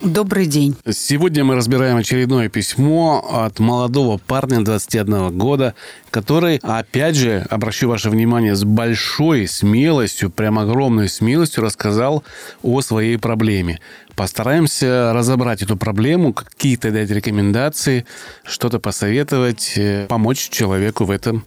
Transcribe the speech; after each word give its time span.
Добрый 0.00 0.46
день. 0.46 0.76
Сегодня 0.88 1.42
мы 1.42 1.56
разбираем 1.56 1.96
очередное 1.96 2.48
письмо 2.48 3.42
от 3.44 3.58
молодого 3.58 4.16
парня 4.18 4.64
21 4.64 5.36
года, 5.36 5.74
который, 6.10 6.60
опять 6.62 7.16
же, 7.16 7.44
обращу 7.50 7.88
ваше 7.88 8.08
внимание, 8.08 8.54
с 8.54 8.62
большой 8.62 9.48
смелостью, 9.48 10.30
прям 10.30 10.60
огромной 10.60 11.08
смелостью 11.08 11.64
рассказал 11.64 12.22
о 12.62 12.80
своей 12.80 13.18
проблеме. 13.18 13.80
Постараемся 14.14 15.12
разобрать 15.12 15.62
эту 15.62 15.76
проблему, 15.76 16.32
какие-то 16.32 16.92
дать 16.92 17.10
рекомендации, 17.10 18.06
что-то 18.44 18.78
посоветовать, 18.78 19.72
э, 19.74 20.06
помочь 20.08 20.48
человеку 20.48 21.06
в 21.06 21.10
этом 21.10 21.44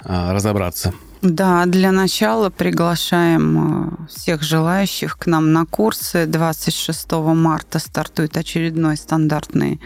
а, 0.00 0.32
разобраться. 0.32 0.92
Да, 1.22 1.66
для 1.66 1.92
начала 1.92 2.50
приглашаем 2.50 4.06
э, 4.08 4.08
всех 4.12 4.42
желающих 4.42 5.16
к 5.16 5.26
нам 5.26 5.52
на 5.52 5.64
курсы. 5.66 6.26
26 6.26 7.12
марта 7.12 7.78
стартует 7.78 8.36
очередной 8.36 8.96
стандартный 8.96 9.80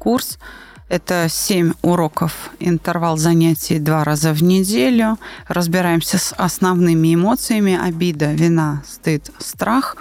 курс. 0.00 0.40
Это 0.88 1.28
7 1.28 1.74
уроков, 1.82 2.50
интервал 2.58 3.16
занятий 3.16 3.78
два 3.78 4.02
раза 4.02 4.32
в 4.32 4.42
неделю. 4.42 5.16
Разбираемся 5.46 6.18
с 6.18 6.34
основными 6.36 7.14
эмоциями. 7.14 7.78
Обида, 7.80 8.32
вина, 8.32 8.82
стыд, 8.84 9.30
страх, 9.38 9.96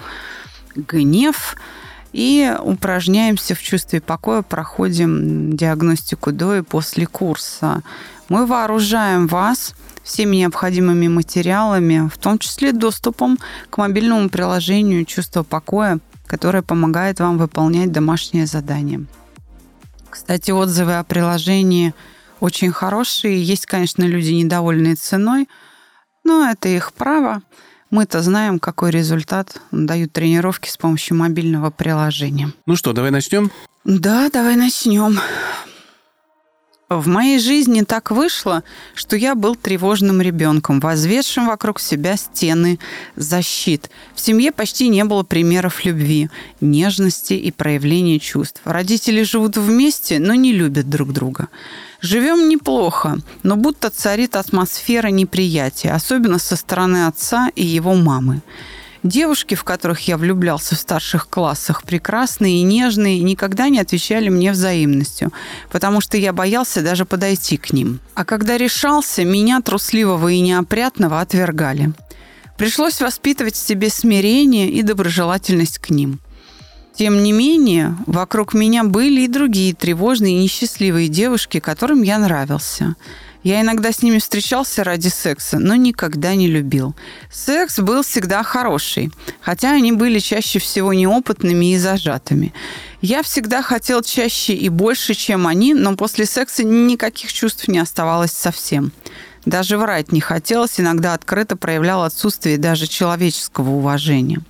гнев. 0.76 1.56
И 2.14 2.52
упражняемся 2.64 3.54
в 3.54 3.62
чувстве 3.62 4.02
покоя, 4.02 4.42
проходим 4.42 5.56
диагностику 5.56 6.32
до 6.32 6.56
и 6.56 6.62
после 6.64 7.06
курса. 7.06 7.84
Мы 8.28 8.48
вооружаем 8.48 9.28
вас 9.28 9.76
всеми 10.10 10.38
необходимыми 10.38 11.08
материалами, 11.08 12.10
в 12.10 12.18
том 12.18 12.40
числе 12.40 12.74
доступом 12.74 13.38
к 13.70 13.78
мобильному 13.78 14.28
приложению 14.30 15.06
«Чувство 15.06 15.44
покоя», 15.44 16.00
которое 16.26 16.64
помогает 16.64 17.20
вам 17.20 17.38
выполнять 17.38 17.92
домашние 17.92 18.48
задания. 18.48 19.06
Кстати, 20.10 20.50
отзывы 20.50 20.98
о 20.98 21.04
приложении 21.04 21.94
очень 22.40 22.72
хорошие. 22.72 23.44
Есть, 23.44 23.68
конечно, 23.68 24.04
люди 24.04 24.32
недовольные 24.32 24.96
ценой, 24.96 25.48
но 26.24 26.50
это 26.50 26.70
их 26.70 26.92
право. 26.94 27.44
Мы-то 27.92 28.24
знаем, 28.24 28.58
какой 28.60 28.90
результат 28.90 29.62
дают 29.72 30.12
тренировки 30.12 30.70
с 30.70 30.78
помощью 30.78 31.18
мобильного 31.18 31.70
приложения. 31.70 32.52
Ну 32.66 32.76
что, 32.76 32.94
давай 32.94 33.12
начнем? 33.12 33.52
Да, 33.84 34.30
давай 34.32 34.56
начнем. 34.56 35.20
В 36.90 37.08
моей 37.08 37.38
жизни 37.38 37.84
так 37.84 38.10
вышло, 38.10 38.64
что 38.96 39.16
я 39.16 39.36
был 39.36 39.56
тревожным 39.56 40.22
ребенком, 40.22 40.80
возведшим 40.80 41.46
вокруг 41.46 41.80
себя 41.80 42.18
стены 42.18 42.80
защит. 43.16 43.92
В 44.16 44.20
семье 44.20 44.52
почти 44.52 44.88
не 44.88 45.04
было 45.04 45.22
примеров 45.22 45.86
любви, 45.86 46.32
нежности 46.62 47.34
и 47.36 47.52
проявления 47.52 48.18
чувств. 48.18 48.62
Родители 48.64 49.22
живут 49.22 49.56
вместе, 49.56 50.18
но 50.18 50.34
не 50.34 50.52
любят 50.52 50.90
друг 50.90 51.14
друга. 51.14 51.50
Живем 52.02 52.50
неплохо, 52.50 53.20
но 53.44 53.56
будто 53.56 53.92
царит 53.92 54.36
атмосфера 54.36 55.10
неприятия, 55.10 55.92
особенно 55.92 56.40
со 56.40 56.56
стороны 56.56 57.06
отца 57.06 57.52
и 57.56 57.64
его 57.64 57.94
мамы. 57.94 58.42
Девушки, 59.04 59.56
в 59.56 59.64
которых 59.64 60.08
я 60.10 60.18
влюблялся 60.18 60.76
в 60.76 60.80
старших 60.80 61.30
классах, 61.30 61.84
прекрасные 61.84 62.58
и 62.58 62.64
нежные, 62.64 63.22
никогда 63.22 63.70
не 63.70 63.80
отвечали 63.80 64.28
мне 64.28 64.52
взаимностью, 64.52 65.32
потому 65.72 66.02
что 66.02 66.18
я 66.18 66.34
боялся 66.34 66.82
даже 66.82 67.06
подойти 67.06 67.56
к 67.56 67.72
ним. 67.72 68.00
А 68.14 68.26
когда 68.26 68.58
решался, 68.58 69.24
меня, 69.24 69.62
трусливого 69.62 70.28
и 70.28 70.42
неопрятного, 70.42 71.22
отвергали. 71.22 71.94
Пришлось 72.58 73.00
воспитывать 73.00 73.56
в 73.56 73.66
себе 73.66 73.90
смирение 73.90 74.70
и 74.70 74.82
доброжелательность 74.82 75.80
к 75.80 75.92
ним. 75.92 76.20
Тем 76.94 77.24
не 77.24 77.32
менее, 77.32 77.96
вокруг 78.06 78.54
меня 78.54 78.84
были 78.84 79.22
и 79.22 79.30
другие 79.30 79.74
тревожные 79.74 80.36
и 80.36 80.44
несчастливые 80.44 81.08
девушки, 81.08 81.62
которым 81.62 82.02
я 82.02 82.18
нравился– 82.18 82.96
я 83.44 83.62
иногда 83.62 83.92
с 83.94 84.02
ними 84.02 84.20
встречался 84.20 84.84
ради 84.84 85.08
секса, 85.08 85.60
но 85.60 85.76
никогда 85.76 86.36
не 86.36 86.48
любил. 86.48 86.94
Секс 87.32 87.80
был 87.80 88.04
всегда 88.04 88.44
хороший, 88.44 89.12
хотя 89.40 89.72
они 89.72 89.94
были 89.94 90.20
чаще 90.20 90.60
всего 90.60 90.94
неопытными 90.94 91.74
и 91.74 91.78
зажатыми. 91.78 92.54
Я 93.02 93.24
всегда 93.24 93.62
хотел 93.62 94.02
чаще 94.02 94.54
и 94.54 94.68
больше, 94.68 95.14
чем 95.14 95.48
они, 95.48 95.74
но 95.74 95.96
после 95.96 96.26
секса 96.26 96.66
никаких 96.66 97.32
чувств 97.32 97.70
не 97.70 97.80
оставалось 97.80 98.34
совсем. 98.34 98.92
Даже 99.46 99.78
врать 99.78 100.12
не 100.12 100.20
хотелось, 100.20 100.78
иногда 100.78 101.14
открыто 101.14 101.56
проявлял 101.56 102.04
отсутствие 102.04 102.58
даже 102.58 102.88
человеческого 102.88 103.70
уважения. 103.70 104.42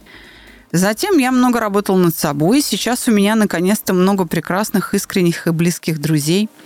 Затем 0.72 1.20
я 1.20 1.32
много 1.32 1.60
работал 1.60 1.96
над 1.96 2.16
собой, 2.16 2.60
и 2.60 2.64
сейчас 2.64 3.08
у 3.08 3.12
меня 3.12 3.36
наконец-то 3.36 3.94
много 3.94 4.26
прекрасных, 4.26 4.96
искренних 4.96 5.46
и 5.46 5.52
близких 5.52 6.02
друзей– 6.02 6.50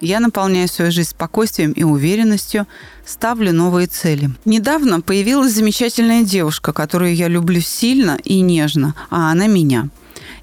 я 0.00 0.20
наполняю 0.20 0.68
свою 0.68 0.90
жизнь 0.90 1.10
спокойствием 1.10 1.72
и 1.72 1.82
уверенностью, 1.82 2.66
ставлю 3.04 3.52
новые 3.52 3.86
цели. 3.86 4.30
Недавно 4.44 5.00
появилась 5.00 5.52
замечательная 5.52 6.22
девушка, 6.22 6.72
которую 6.72 7.14
я 7.14 7.28
люблю 7.28 7.60
сильно 7.60 8.18
и 8.24 8.40
нежно, 8.40 8.94
а 9.10 9.30
она 9.30 9.46
меня. 9.46 9.88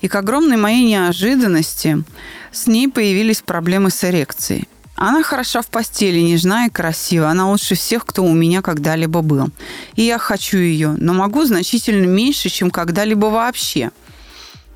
И 0.01 0.07
к 0.07 0.15
огромной 0.15 0.57
моей 0.57 0.85
неожиданности 0.85 2.03
с 2.51 2.67
ней 2.67 2.87
появились 2.87 3.41
проблемы 3.41 3.89
с 3.89 4.03
эрекцией. 4.03 4.67
Она 4.95 5.23
хороша 5.23 5.61
в 5.61 5.67
постели, 5.67 6.19
нежна 6.19 6.67
и 6.67 6.69
красива. 6.69 7.29
Она 7.29 7.49
лучше 7.49 7.75
всех, 7.75 8.05
кто 8.05 8.23
у 8.23 8.33
меня 8.33 8.61
когда-либо 8.61 9.21
был. 9.21 9.49
И 9.95 10.03
я 10.03 10.17
хочу 10.17 10.57
ее, 10.57 10.95
но 10.97 11.13
могу 11.13 11.45
значительно 11.45 12.05
меньше, 12.05 12.49
чем 12.49 12.69
когда-либо 12.69 13.27
вообще– 13.27 13.91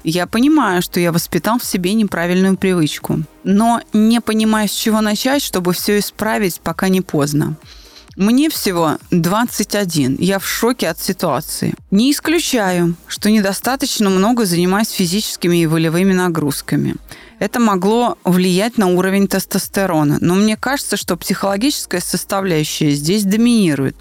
я 0.03 0.27
понимаю, 0.27 0.81
что 0.81 0.99
я 0.99 1.11
воспитал 1.11 1.59
в 1.59 1.65
себе 1.65 1.93
неправильную 1.93 2.57
привычку, 2.57 3.23
но 3.43 3.81
не 3.93 4.21
понимаю, 4.21 4.67
с 4.67 4.71
чего 4.71 5.01
начать, 5.01 5.41
чтобы 5.41 5.73
все 5.73 5.99
исправить, 5.99 6.61
пока 6.61 6.89
не 6.89 7.01
поздно. 7.01 7.55
Мне 8.17 8.49
всего 8.49 8.97
21. 9.11 10.17
Я 10.19 10.39
в 10.39 10.47
шоке 10.47 10.89
от 10.89 10.99
ситуации. 10.99 11.75
Не 11.91 12.11
исключаю, 12.11 12.95
что 13.05 13.29
недостаточно 13.29 14.09
много 14.09 14.45
занимаюсь 14.45 14.89
физическими 14.89 15.57
и 15.57 15.67
волевыми 15.67 16.13
нагрузками. 16.13 16.95
Это 17.39 17.59
могло 17.59 18.17
влиять 18.23 18.77
на 18.77 18.87
уровень 18.87 19.27
тестостерона. 19.27 20.17
Но 20.21 20.33
мне 20.35 20.57
кажется, 20.57 20.97
что 20.97 21.15
психологическая 21.17 22.01
составляющая 22.01 22.91
здесь 22.91 23.23
доминирует. 23.23 23.95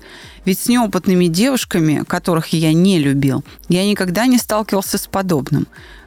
Ведь 0.45 0.61
с 0.61 0.69
неопытными 0.69 1.27
девушками, 1.27 2.03
которых 2.07 2.49
я 2.49 2.73
не 2.73 2.99
любил, 2.99 3.45
я 3.69 3.85
никогда 3.85 4.27
не 4.27 4.39
сталкивался 4.39 4.97
с 4.97 5.07
подобным. 5.07 5.67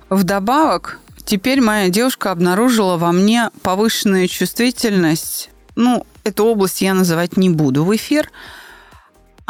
Вдобавок, 0.09 0.99
теперь 1.23 1.61
моя 1.61 1.89
девушка 1.89 2.31
обнаружила 2.31 2.97
во 2.97 3.11
мне 3.11 3.51
повышенную 3.61 4.27
чувствительность. 4.27 5.49
Ну, 5.75 6.07
эту 6.23 6.45
область 6.45 6.81
я 6.81 6.93
называть 6.95 7.37
не 7.37 7.49
буду 7.49 7.83
в 7.83 7.95
эфир. 7.95 8.31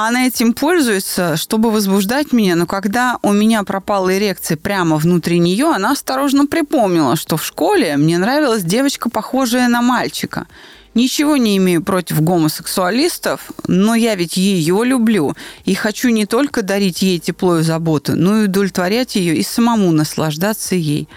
Она 0.02 0.28
этим 0.28 0.54
пользуется, 0.54 1.36
чтобы 1.36 1.72
возбуждать 1.72 2.32
меня, 2.32 2.56
но 2.56 2.66
когда 2.66 3.18
у 3.22 3.34
меня 3.34 3.64
пропала 3.64 4.18
эрекция 4.18 4.56
прямо 4.56 4.96
внутри 4.96 5.40
нее, 5.40 5.74
она 5.76 5.92
осторожно 5.92 6.46
припомнила, 6.46 7.18
что 7.18 7.36
в 7.36 7.44
школе 7.46 7.98
мне 7.98 8.18
нравилась 8.18 8.64
девочка, 8.64 9.10
похожая 9.10 9.68
на 9.68 9.82
мальчика. 9.82 10.48
Ничего 10.94 11.36
не 11.36 11.58
имею 11.58 11.84
против 11.84 12.22
гомосексуалистов, 12.22 13.52
но 13.68 13.94
я 13.94 14.16
ведь 14.16 14.38
ее 14.38 14.86
люблю 14.86 15.36
и 15.66 15.74
хочу 15.74 16.08
не 16.12 16.26
только 16.26 16.62
дарить 16.62 17.02
ей 17.02 17.20
тепло 17.20 17.60
и 17.60 17.64
заботу, 17.64 18.16
но 18.16 18.40
и 18.40 18.46
удовлетворять 18.46 19.18
ее 19.18 19.36
и 19.36 19.44
самому 19.44 19.92
наслаждаться 19.92 20.76
ей. 20.76 21.10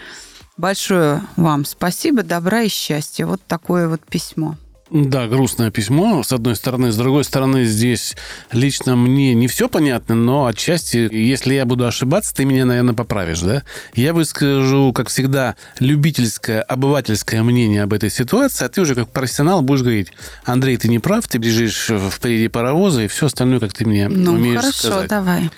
Большое 0.56 1.22
вам 1.36 1.66
спасибо, 1.66 2.24
добра 2.24 2.62
и 2.62 2.68
счастья. 2.68 3.26
Вот 3.26 3.42
такое 3.46 3.86
вот 3.86 4.00
письмо. 4.04 4.56
Да, 4.92 5.26
грустное 5.26 5.70
письмо, 5.70 6.22
с 6.22 6.32
одной 6.32 6.54
стороны. 6.54 6.92
С 6.92 6.96
другой 6.98 7.24
стороны, 7.24 7.64
здесь 7.64 8.14
лично 8.52 8.94
мне 8.94 9.32
не 9.32 9.48
все 9.48 9.66
понятно, 9.66 10.14
но 10.14 10.44
отчасти, 10.44 11.08
если 11.10 11.54
я 11.54 11.64
буду 11.64 11.86
ошибаться, 11.86 12.34
ты 12.34 12.44
меня, 12.44 12.66
наверное, 12.66 12.92
поправишь, 12.92 13.40
да? 13.40 13.62
Я 13.94 14.12
выскажу, 14.12 14.92
как 14.92 15.08
всегда, 15.08 15.56
любительское, 15.78 16.60
обывательское 16.60 17.42
мнение 17.42 17.84
об 17.84 17.94
этой 17.94 18.10
ситуации, 18.10 18.66
а 18.66 18.68
ты 18.68 18.82
уже 18.82 18.94
как 18.94 19.08
профессионал 19.08 19.62
будешь 19.62 19.80
говорить, 19.80 20.08
Андрей, 20.44 20.76
ты 20.76 20.88
не 20.88 20.98
прав, 20.98 21.26
ты 21.26 21.38
бежишь 21.38 21.90
впереди 22.10 22.48
паровоза, 22.48 23.04
и 23.04 23.08
все 23.08 23.26
остальное, 23.26 23.60
как 23.60 23.72
ты 23.72 23.86
мне 23.86 24.08
ну, 24.08 24.32
умеешь 24.32 24.60
хорошо, 24.60 24.88
сказать. 24.88 25.08
давай. 25.08 25.50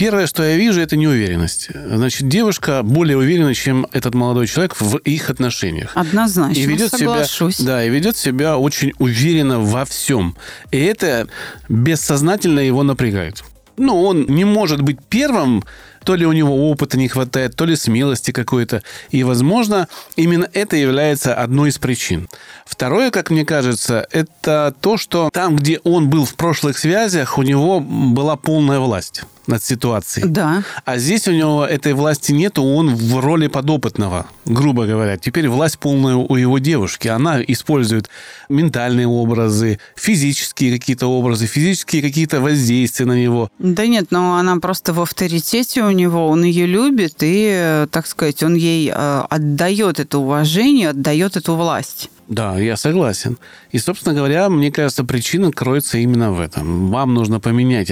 Первое, 0.00 0.26
что 0.26 0.42
я 0.42 0.56
вижу, 0.56 0.80
это 0.80 0.96
неуверенность. 0.96 1.68
Значит, 1.74 2.26
девушка 2.26 2.82
более 2.82 3.18
уверена, 3.18 3.54
чем 3.54 3.86
этот 3.92 4.14
молодой 4.14 4.46
человек 4.46 4.80
в 4.80 4.96
их 4.96 5.28
отношениях. 5.28 5.92
Однозначно, 5.94 6.58
и 6.58 6.64
ведет 6.64 6.90
соглашусь. 6.90 7.56
Себя, 7.56 7.66
да, 7.66 7.84
и 7.84 7.90
ведет 7.90 8.16
себя 8.16 8.56
очень 8.56 8.94
уверенно 8.98 9.60
во 9.60 9.84
всем. 9.84 10.38
И 10.70 10.78
это 10.78 11.28
бессознательно 11.68 12.60
его 12.60 12.82
напрягает. 12.82 13.44
Ну, 13.76 14.02
он 14.02 14.24
не 14.24 14.46
может 14.46 14.80
быть 14.80 14.96
первым 15.06 15.64
то 16.02 16.14
ли 16.14 16.24
у 16.24 16.32
него 16.32 16.70
опыта 16.70 16.96
не 16.96 17.08
хватает, 17.08 17.54
то 17.56 17.66
ли 17.66 17.76
смелости 17.76 18.30
какой-то. 18.30 18.82
И, 19.10 19.22
возможно, 19.22 19.86
именно 20.16 20.48
это 20.54 20.76
является 20.76 21.34
одной 21.34 21.68
из 21.68 21.78
причин. 21.78 22.26
Второе, 22.64 23.10
как 23.10 23.28
мне 23.28 23.44
кажется, 23.44 24.06
это 24.10 24.74
то, 24.80 24.96
что 24.96 25.28
там, 25.30 25.56
где 25.56 25.78
он 25.84 26.08
был 26.08 26.24
в 26.24 26.36
прошлых 26.36 26.78
связях, 26.78 27.36
у 27.36 27.42
него 27.42 27.80
была 27.80 28.36
полная 28.36 28.80
власть 28.80 29.24
над 29.46 29.62
ситуацией. 29.64 30.26
Да. 30.28 30.62
А 30.84 30.98
здесь 30.98 31.28
у 31.28 31.32
него 31.32 31.64
этой 31.64 31.92
власти 31.92 32.32
нету, 32.32 32.62
он 32.62 32.94
в 32.94 33.20
роли 33.20 33.46
подопытного, 33.48 34.26
грубо 34.44 34.86
говоря. 34.86 35.16
Теперь 35.16 35.48
власть 35.48 35.78
полная 35.78 36.16
у 36.16 36.36
его 36.36 36.58
девушки. 36.58 37.08
Она 37.08 37.42
использует 37.42 38.08
ментальные 38.48 39.06
образы, 39.06 39.78
физические 39.96 40.78
какие-то 40.78 41.06
образы, 41.06 41.46
физические 41.46 42.02
какие-то 42.02 42.40
воздействия 42.40 43.06
на 43.06 43.20
него. 43.20 43.48
Да 43.58 43.86
нет, 43.86 44.08
но 44.10 44.36
она 44.36 44.56
просто 44.56 44.92
в 44.92 45.00
авторитете 45.00 45.82
у 45.82 45.90
него, 45.90 46.28
он 46.28 46.44
ее 46.44 46.66
любит, 46.66 47.16
и, 47.20 47.86
так 47.90 48.06
сказать, 48.06 48.42
он 48.42 48.54
ей 48.54 48.90
э, 48.94 49.22
отдает 49.28 50.00
это 50.00 50.18
уважение, 50.18 50.90
отдает 50.90 51.36
эту 51.36 51.54
власть. 51.54 52.10
Да, 52.30 52.56
я 52.56 52.76
согласен. 52.76 53.38
И, 53.72 53.78
собственно 53.78 54.14
говоря, 54.14 54.48
мне 54.48 54.70
кажется, 54.70 55.02
причина 55.02 55.50
кроется 55.50 55.98
именно 55.98 56.30
в 56.30 56.40
этом. 56.40 56.88
Вам 56.88 57.12
нужно 57.12 57.40
поменять 57.40 57.90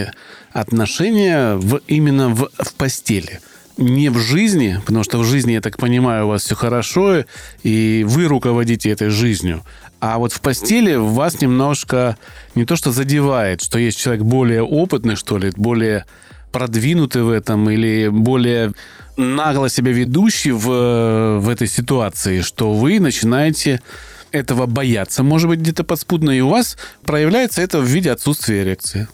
отношения 0.52 1.56
в, 1.56 1.80
именно 1.88 2.28
в, 2.28 2.48
в 2.56 2.74
постели. 2.74 3.40
Не 3.78 4.10
в 4.10 4.18
жизни, 4.18 4.80
потому 4.86 5.02
что 5.02 5.18
в 5.18 5.24
жизни, 5.24 5.52
я 5.52 5.60
так 5.60 5.76
понимаю, 5.76 6.26
у 6.26 6.28
вас 6.28 6.44
все 6.44 6.54
хорошо, 6.54 7.24
и 7.64 8.04
вы 8.08 8.26
руководите 8.26 8.90
этой 8.90 9.08
жизнью. 9.08 9.64
А 9.98 10.18
вот 10.18 10.32
в 10.32 10.40
постели 10.40 10.94
вас 10.94 11.40
немножко 11.40 12.16
не 12.54 12.64
то 12.64 12.76
что 12.76 12.92
задевает, 12.92 13.60
что 13.60 13.80
есть 13.80 13.98
человек 13.98 14.22
более 14.22 14.62
опытный, 14.62 15.16
что 15.16 15.38
ли, 15.38 15.52
более 15.56 16.04
продвинутый 16.52 17.22
в 17.22 17.30
этом 17.30 17.68
или 17.68 18.06
более 18.08 18.72
нагло 19.16 19.68
себя 19.68 19.90
ведущий 19.90 20.52
в, 20.52 21.40
в 21.40 21.48
этой 21.48 21.66
ситуации, 21.66 22.40
что 22.40 22.72
вы 22.72 23.00
начинаете 23.00 23.80
этого 24.30 24.66
бояться, 24.66 25.22
может 25.22 25.48
быть, 25.48 25.60
где-то 25.60 25.84
подспудно, 25.84 26.30
и 26.30 26.40
у 26.40 26.48
вас 26.48 26.76
проявляется 27.04 27.62
это 27.62 27.80
в 27.80 27.84
виде 27.84 28.10
отсутствия 28.10 28.62
эрекции. 28.62 29.08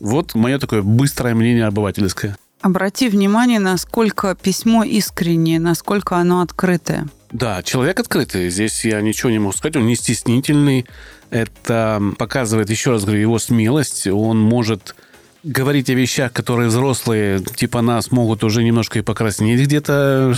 Вот 0.00 0.34
мое 0.34 0.58
такое 0.58 0.82
быстрое 0.82 1.34
мнение 1.34 1.66
обывательское. 1.66 2.36
Обрати 2.60 3.08
внимание, 3.08 3.60
насколько 3.60 4.34
письмо 4.34 4.82
искреннее, 4.82 5.60
насколько 5.60 6.16
оно 6.16 6.40
открытое. 6.40 7.08
Да, 7.30 7.62
человек 7.62 8.00
открытый. 8.00 8.50
Здесь 8.50 8.84
я 8.84 9.00
ничего 9.00 9.30
не 9.30 9.38
могу 9.38 9.52
сказать. 9.52 9.76
Он 9.76 9.86
не 9.86 9.96
стеснительный. 9.96 10.86
Это 11.30 12.02
показывает, 12.18 12.70
еще 12.70 12.92
раз 12.92 13.04
говорю, 13.04 13.20
его 13.20 13.38
смелость. 13.38 14.06
Он 14.06 14.40
может 14.40 14.96
говорить 15.44 15.88
о 15.90 15.94
вещах, 15.94 16.32
которые 16.32 16.68
взрослые, 16.68 17.40
типа 17.40 17.80
нас, 17.80 18.10
могут 18.10 18.44
уже 18.44 18.62
немножко 18.62 18.98
и 18.98 19.02
покраснеть 19.02 19.60
где-то, 19.60 20.34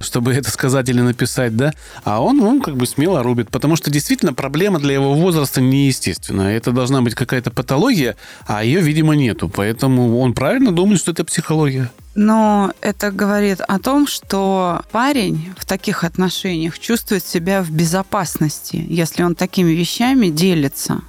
чтобы 0.00 0.32
это 0.32 0.50
сказать 0.50 0.88
или 0.88 1.00
написать, 1.00 1.56
да, 1.56 1.72
а 2.04 2.22
он, 2.22 2.40
он 2.40 2.60
как 2.60 2.76
бы 2.76 2.86
смело 2.86 3.22
рубит, 3.22 3.50
потому 3.50 3.76
что 3.76 3.90
действительно 3.90 4.32
проблема 4.32 4.78
для 4.78 4.94
его 4.94 5.14
возраста 5.14 5.60
неестественная. 5.60 6.56
Это 6.56 6.72
должна 6.72 7.02
быть 7.02 7.14
какая-то 7.14 7.50
патология, 7.50 8.16
а 8.46 8.64
ее, 8.64 8.80
видимо, 8.80 9.14
нету. 9.14 9.48
Поэтому 9.48 10.18
он 10.20 10.34
правильно 10.34 10.72
думает, 10.72 11.00
что 11.00 11.12
это 11.12 11.24
психология. 11.24 11.90
Но 12.14 12.72
это 12.80 13.10
говорит 13.10 13.60
о 13.60 13.78
том, 13.80 14.06
что 14.06 14.82
парень 14.92 15.52
в 15.58 15.64
таких 15.64 16.04
отношениях 16.04 16.78
чувствует 16.78 17.26
себя 17.26 17.62
в 17.62 17.70
безопасности, 17.70 18.84
если 18.88 19.24
он 19.24 19.34
такими 19.34 19.72
вещами 19.72 20.28
делится. 20.28 21.00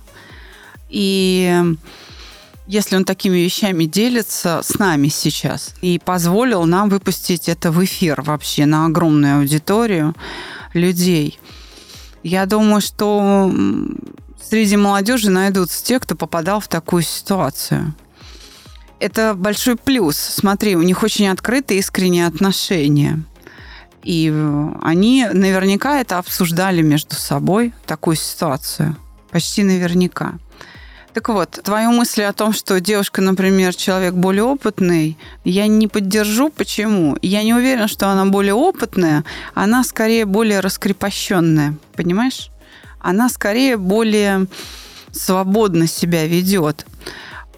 И 0.90 1.64
если 2.68 2.96
он 2.96 3.06
такими 3.06 3.38
вещами 3.38 3.86
делится 3.86 4.62
с 4.64 4.80
нами 4.80 5.08
сейчас 5.08 5.74
и 5.82 6.00
позволил 6.04 6.66
нам 6.66 6.90
выпустить 6.90 7.48
это 7.48 7.72
в 7.72 7.84
эфир 7.84 8.22
вообще 8.22 8.66
на 8.66 8.86
огромную 8.86 9.40
аудиторию 9.40 10.16
людей. 10.74 11.40
Я 12.24 12.46
думаю, 12.46 12.82
что 12.82 13.52
среди 14.42 14.78
молодежи 14.78 15.30
найдутся 15.30 15.84
те, 15.84 16.00
кто 16.00 16.16
попадал 16.16 16.60
в 16.60 16.68
такую 16.68 17.04
ситуацию. 17.04 17.94
Это 19.00 19.36
большой 19.36 19.76
плюс. 19.76 20.18
Смотри, 20.18 20.76
у 20.76 20.82
них 20.82 21.04
очень 21.04 21.28
открытые, 21.28 21.80
искренние 21.80 22.26
отношения. 22.26 23.22
И 24.04 24.34
они 24.82 25.28
наверняка 25.32 26.00
это 26.00 26.18
обсуждали 26.18 26.82
между 26.82 27.16
собой, 27.16 27.74
такую 27.86 28.16
ситуацию. 28.16 28.96
Почти 29.32 29.64
наверняка. 29.64 30.36
Так 31.16 31.30
вот, 31.30 31.62
твою 31.64 31.94
мысль 31.94 32.24
о 32.24 32.34
том, 32.34 32.52
что 32.52 32.82
девушка, 32.82 33.22
например, 33.22 33.74
человек 33.74 34.16
более 34.16 34.44
опытный, 34.44 35.18
я 35.46 35.66
не 35.66 35.88
поддержу. 35.88 36.50
Почему? 36.50 37.18
Я 37.22 37.42
не 37.44 37.54
уверена, 37.54 37.88
что 37.88 38.10
она 38.10 38.26
более 38.26 38.54
опытная, 38.54 39.24
она 39.54 39.86
скорее 39.86 40.26
более 40.26 40.60
раскрепощенная. 40.60 41.78
Понимаешь? 41.94 42.50
Она 43.00 43.30
скорее 43.30 43.78
более 43.78 44.48
свободно 45.14 45.88
себя 45.88 46.28
ведет. 46.28 46.86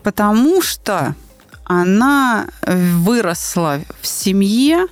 Потому 0.03 0.61
что 0.61 1.15
она 1.63 2.49
выросла 2.61 3.79
в 4.01 4.05
семье, 4.05 4.85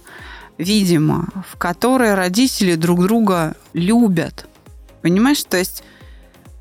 видимо, 0.58 1.28
в 1.54 1.56
которой 1.60 2.16
родители 2.16 2.74
друг 2.74 3.04
друга 3.04 3.56
любят. 3.74 4.48
Понимаешь? 5.04 5.44
То 5.44 5.58
есть 5.58 5.84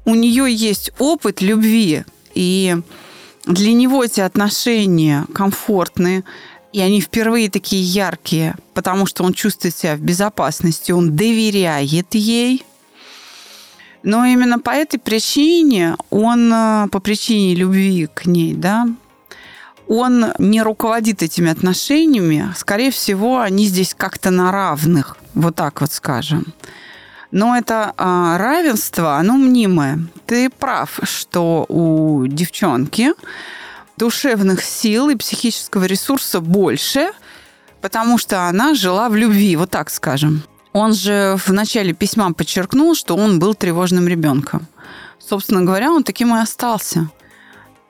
у 0.04 0.14
нее 0.14 0.52
есть 0.52 0.92
опыт 0.98 1.40
любви, 1.40 2.04
и 2.34 2.76
для 3.46 3.72
него 3.72 4.04
эти 4.04 4.20
отношения 4.20 5.26
комфортные, 5.32 6.24
и 6.72 6.80
они 6.80 7.00
впервые 7.00 7.50
такие 7.50 7.82
яркие, 7.82 8.56
потому 8.74 9.06
что 9.06 9.22
он 9.22 9.32
чувствует 9.32 9.76
себя 9.76 9.96
в 9.96 10.00
безопасности, 10.00 10.92
он 10.92 11.14
доверяет 11.14 12.14
ей. 12.14 12.64
Но 14.02 14.24
именно 14.24 14.58
по 14.58 14.70
этой 14.70 14.98
причине 14.98 15.96
он, 16.10 16.52
э, 16.52 16.88
по 16.90 16.98
причине 16.98 17.54
любви 17.54 18.08
к 18.12 18.26
ней, 18.26 18.54
да, 18.54 18.86
он 19.86 20.32
не 20.38 20.62
руководит 20.62 21.22
этими 21.22 21.50
отношениями. 21.50 22.52
Скорее 22.56 22.90
всего, 22.90 23.40
они 23.40 23.66
здесь 23.66 23.94
как-то 23.96 24.30
на 24.30 24.50
равных, 24.50 25.16
вот 25.34 25.54
так 25.54 25.80
вот 25.80 25.92
скажем. 25.92 26.52
Но 27.34 27.56
это 27.56 27.94
а, 27.96 28.38
равенство, 28.38 29.16
оно 29.16 29.34
мнимое. 29.34 29.98
Ты 30.24 30.48
прав, 30.48 31.00
что 31.02 31.66
у 31.68 32.28
девчонки 32.28 33.12
душевных 33.96 34.62
сил 34.62 35.08
и 35.08 35.16
психического 35.16 35.82
ресурса 35.86 36.40
больше, 36.40 37.10
потому 37.80 38.18
что 38.18 38.46
она 38.46 38.74
жила 38.74 39.08
в 39.08 39.16
любви, 39.16 39.56
вот 39.56 39.70
так 39.70 39.90
скажем. 39.90 40.44
Он 40.72 40.94
же 40.94 41.36
в 41.44 41.52
начале 41.52 41.92
письма 41.92 42.32
подчеркнул, 42.32 42.94
что 42.94 43.16
он 43.16 43.40
был 43.40 43.56
тревожным 43.56 44.06
ребенком. 44.06 44.68
Собственно 45.18 45.62
говоря, 45.62 45.90
он 45.90 46.04
таким 46.04 46.36
и 46.36 46.38
остался. 46.38 47.10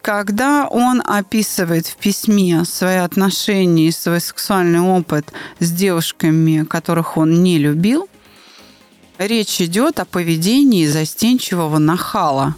Когда 0.01 0.69
он 0.69 1.03
описывает 1.05 1.87
в 1.87 1.97
письме 1.97 2.65
свои 2.65 2.97
отношения 2.97 3.89
и 3.89 3.93
свой 3.93 4.23
сексуальный 4.23 4.81
опыт 4.81 5.35
с 5.59 5.71
девушками, 5.71 6.65
которых 6.65 7.19
он 7.19 7.43
не 7.43 7.59
любил, 7.59 8.09
Речь 9.19 9.61
идет 9.61 10.01
о 10.01 10.05
поведении 10.05 10.87
застенчивого 10.87 11.79
нахала, 11.79 12.57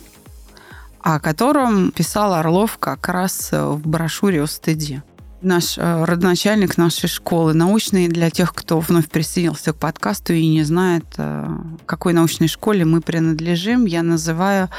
о 1.00 1.20
котором 1.20 1.90
писал 1.90 2.32
Орлов 2.32 2.78
как 2.78 3.08
раз 3.08 3.50
в 3.52 3.86
брошюре 3.86 4.42
о 4.42 4.46
стыде. 4.46 5.02
Наш 5.42 5.76
э, 5.76 6.04
родоначальник 6.04 6.78
нашей 6.78 7.10
школы, 7.10 7.52
научный 7.52 8.08
для 8.08 8.30
тех, 8.30 8.54
кто 8.54 8.80
вновь 8.80 9.08
присоединился 9.10 9.74
к 9.74 9.76
подкасту 9.76 10.32
и 10.32 10.46
не 10.46 10.62
знает, 10.62 11.04
э, 11.18 11.46
какой 11.84 12.14
научной 12.14 12.48
школе 12.48 12.86
мы 12.86 13.02
принадлежим, 13.02 13.84
я 13.84 14.02
называю 14.02 14.70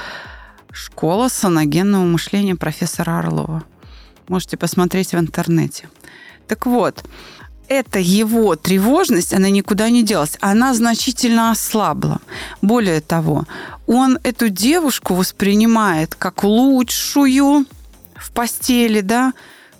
«Школа 0.72 1.28
саногенного 1.28 2.06
мышления 2.06 2.56
профессора 2.56 3.20
Орлова». 3.20 3.64
Можете 4.28 4.58
посмотреть 4.58 5.14
в 5.14 5.20
интернете. 5.20 5.90
Так 6.48 6.66
вот, 6.66 7.04
эта 7.68 8.00
его 8.00 8.56
тревожность, 8.56 9.34
она 9.34 9.50
никуда 9.50 9.90
не 9.90 10.04
делась. 10.04 10.38
Она 10.40 10.74
значительно 10.74 11.52
ослабла. 11.52 12.20
Более 12.62 13.02
того, 13.02 13.46
он 13.86 14.20
эту 14.24 14.50
девушку 14.50 15.14
воспринимает 15.14 16.16
как 16.16 16.44
лучшую 16.44 17.66
в 18.16 18.32
постели, 18.32 19.02
да, 19.02 19.34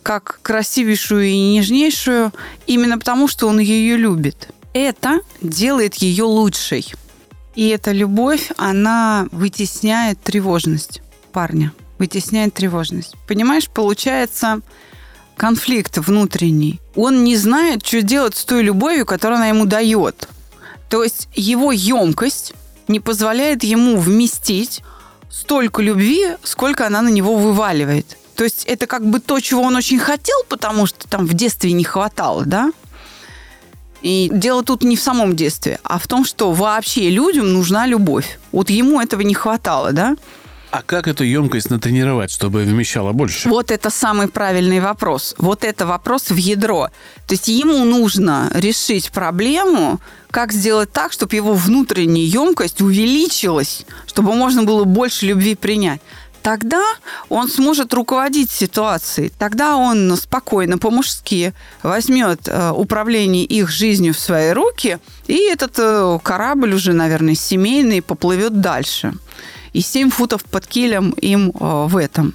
как 0.04 0.40
красивейшую 0.42 1.26
и 1.26 1.54
нежнейшую, 1.54 2.32
именно 2.66 2.98
потому, 2.98 3.28
что 3.28 3.48
он 3.48 3.60
ее 3.60 3.98
любит. 3.98 4.50
Это 4.74 5.20
делает 5.42 5.96
ее 5.96 6.24
лучшей. 6.24 6.94
И 7.56 7.70
эта 7.70 7.92
любовь, 7.92 8.52
она 8.58 9.28
вытесняет 9.32 10.22
тревожность 10.22 11.02
парня, 11.32 11.74
вытесняет 11.98 12.54
тревожность. 12.54 13.16
Понимаешь, 13.28 13.68
получается, 13.68 14.62
конфликт 15.38 15.98
внутренний. 15.98 16.82
Он 16.96 17.24
не 17.24 17.38
знает, 17.38 17.86
что 17.86 18.02
делать 18.02 18.36
с 18.36 18.44
той 18.44 18.64
любовью, 18.64 19.06
которую 19.06 19.38
она 19.38 19.48
ему 19.48 19.66
дает. 19.66 20.28
То 20.90 21.04
есть 21.04 21.30
его 21.34 21.72
емкость 21.72 22.54
не 22.88 23.00
позволяет 23.00 23.64
ему 23.64 23.98
вместить 23.98 24.82
столько 25.30 25.82
любви, 25.82 26.36
сколько 26.44 26.88
она 26.88 27.02
на 27.02 27.10
него 27.10 27.36
вываливает. 27.36 28.18
То 28.36 28.44
есть 28.44 28.66
это 28.66 28.88
как 28.88 29.06
бы 29.06 29.20
то, 29.20 29.40
чего 29.40 29.62
он 29.62 29.76
очень 29.76 30.00
хотел, 30.00 30.38
потому 30.48 30.86
что 30.86 31.08
там 31.08 31.26
в 31.26 31.34
детстве 31.34 31.72
не 31.72 31.84
хватало, 31.84 32.46
да? 32.46 32.72
И 34.02 34.30
дело 34.32 34.64
тут 34.64 34.84
не 34.84 34.96
в 34.96 35.02
самом 35.02 35.36
детстве, 35.36 35.80
а 35.84 35.98
в 35.98 36.08
том, 36.08 36.24
что 36.24 36.52
вообще 36.52 37.10
людям 37.10 37.52
нужна 37.52 37.88
любовь. 37.88 38.40
Вот 38.52 38.70
ему 38.70 39.02
этого 39.02 39.22
не 39.22 39.34
хватало, 39.34 39.92
да? 39.92 40.16
А 40.70 40.82
как 40.82 41.08
эту 41.08 41.24
емкость 41.24 41.70
натренировать, 41.70 42.30
чтобы 42.30 42.64
вмещала 42.64 43.14
больше? 43.14 43.50
Вот 43.50 43.72
это 43.72 43.90
самый 43.90 44.28
правильный 44.28 44.80
вопрос. 44.80 45.34
Вот 45.38 45.64
это 45.64 45.86
вопрос 45.86 46.30
в 46.30 46.36
ядро. 46.36 46.90
То 47.28 47.34
есть 47.34 47.48
ему 47.48 47.86
нужно 47.86 48.52
решить 48.54 49.12
проблему, 49.12 50.02
как 50.30 50.52
сделать 50.52 50.92
так, 50.92 51.14
чтобы 51.14 51.36
его 51.36 51.54
внутренняя 51.54 52.26
емкость 52.26 52.82
увеличилась, 52.82 53.86
чтобы 54.08 54.34
можно 54.34 54.64
было 54.64 54.84
больше 54.84 55.26
любви 55.26 55.56
принять 55.56 56.02
тогда 56.48 56.82
он 57.28 57.50
сможет 57.50 57.94
руководить 57.94 58.50
ситуацией. 58.50 59.34
Тогда 59.38 59.76
он 59.76 60.16
спокойно, 60.16 60.78
по-мужски 60.78 61.54
возьмет 61.84 62.48
э, 62.48 62.72
управление 62.72 63.44
их 63.44 63.70
жизнью 63.70 64.14
в 64.14 64.20
свои 64.20 64.52
руки, 64.52 65.00
и 65.28 65.36
этот 65.36 65.74
э, 65.78 66.20
корабль 66.24 66.74
уже, 66.74 66.94
наверное, 66.94 67.36
семейный 67.36 68.02
поплывет 68.02 68.62
дальше. 68.62 69.14
И 69.74 69.82
7 69.82 70.10
футов 70.10 70.44
под 70.44 70.66
килем 70.68 71.12
им 71.12 71.50
э, 71.50 71.54
в 71.88 71.98
этом. 71.98 72.34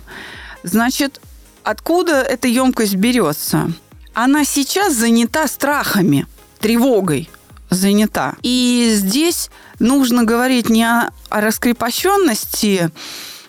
Значит, 0.63 1.21
откуда 1.65 2.23
эта 2.23 2.49
емкость 2.49 2.95
берется? 2.95 3.73
Она 4.15 4.45
сейчас 4.45 4.95
занята 4.95 5.47
страхами, 5.47 6.27
тревогой 6.61 7.29
занята. 7.71 8.35
И 8.43 8.93
здесь 8.95 9.51
нужно 9.79 10.25
говорить 10.25 10.69
не 10.69 10.85
о, 10.85 11.11
о 11.29 11.41
раскрепощенности 11.41 12.91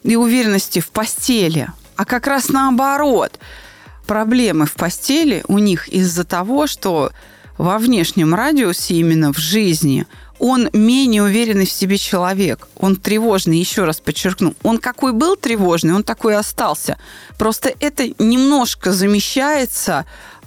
и 0.03 0.15
уверенности 0.15 0.79
в 0.79 0.89
постели, 0.89 1.69
а 1.95 2.05
как 2.05 2.27
раз 2.27 2.49
наоборот. 2.49 3.39
Проблемы 4.07 4.65
в 4.65 4.73
постели 4.73 5.43
у 5.47 5.59
них 5.59 5.87
из-за 5.87 6.25
того, 6.25 6.67
что 6.67 7.11
во 7.57 7.77
внешнем 7.77 8.33
радиусе, 8.33 8.95
именно 8.95 9.31
в 9.31 9.37
жизни, 9.37 10.05
он 10.39 10.69
менее 10.73 11.23
уверенный 11.23 11.65
в 11.65 11.71
себе 11.71 11.97
человек. 11.97 12.67
Он 12.77 12.95
тревожный, 12.95 13.57
еще 13.57 13.85
раз 13.85 13.99
подчеркну. 13.99 14.55
Он 14.63 14.77
какой 14.77 15.13
был 15.13 15.35
тревожный, 15.35 15.93
он 15.93 16.03
такой 16.03 16.33
и 16.33 16.37
остался. 16.37 16.97
Просто 17.37 17.73
это 17.79 18.07
немножко 18.19 18.91
замещается 18.91 20.05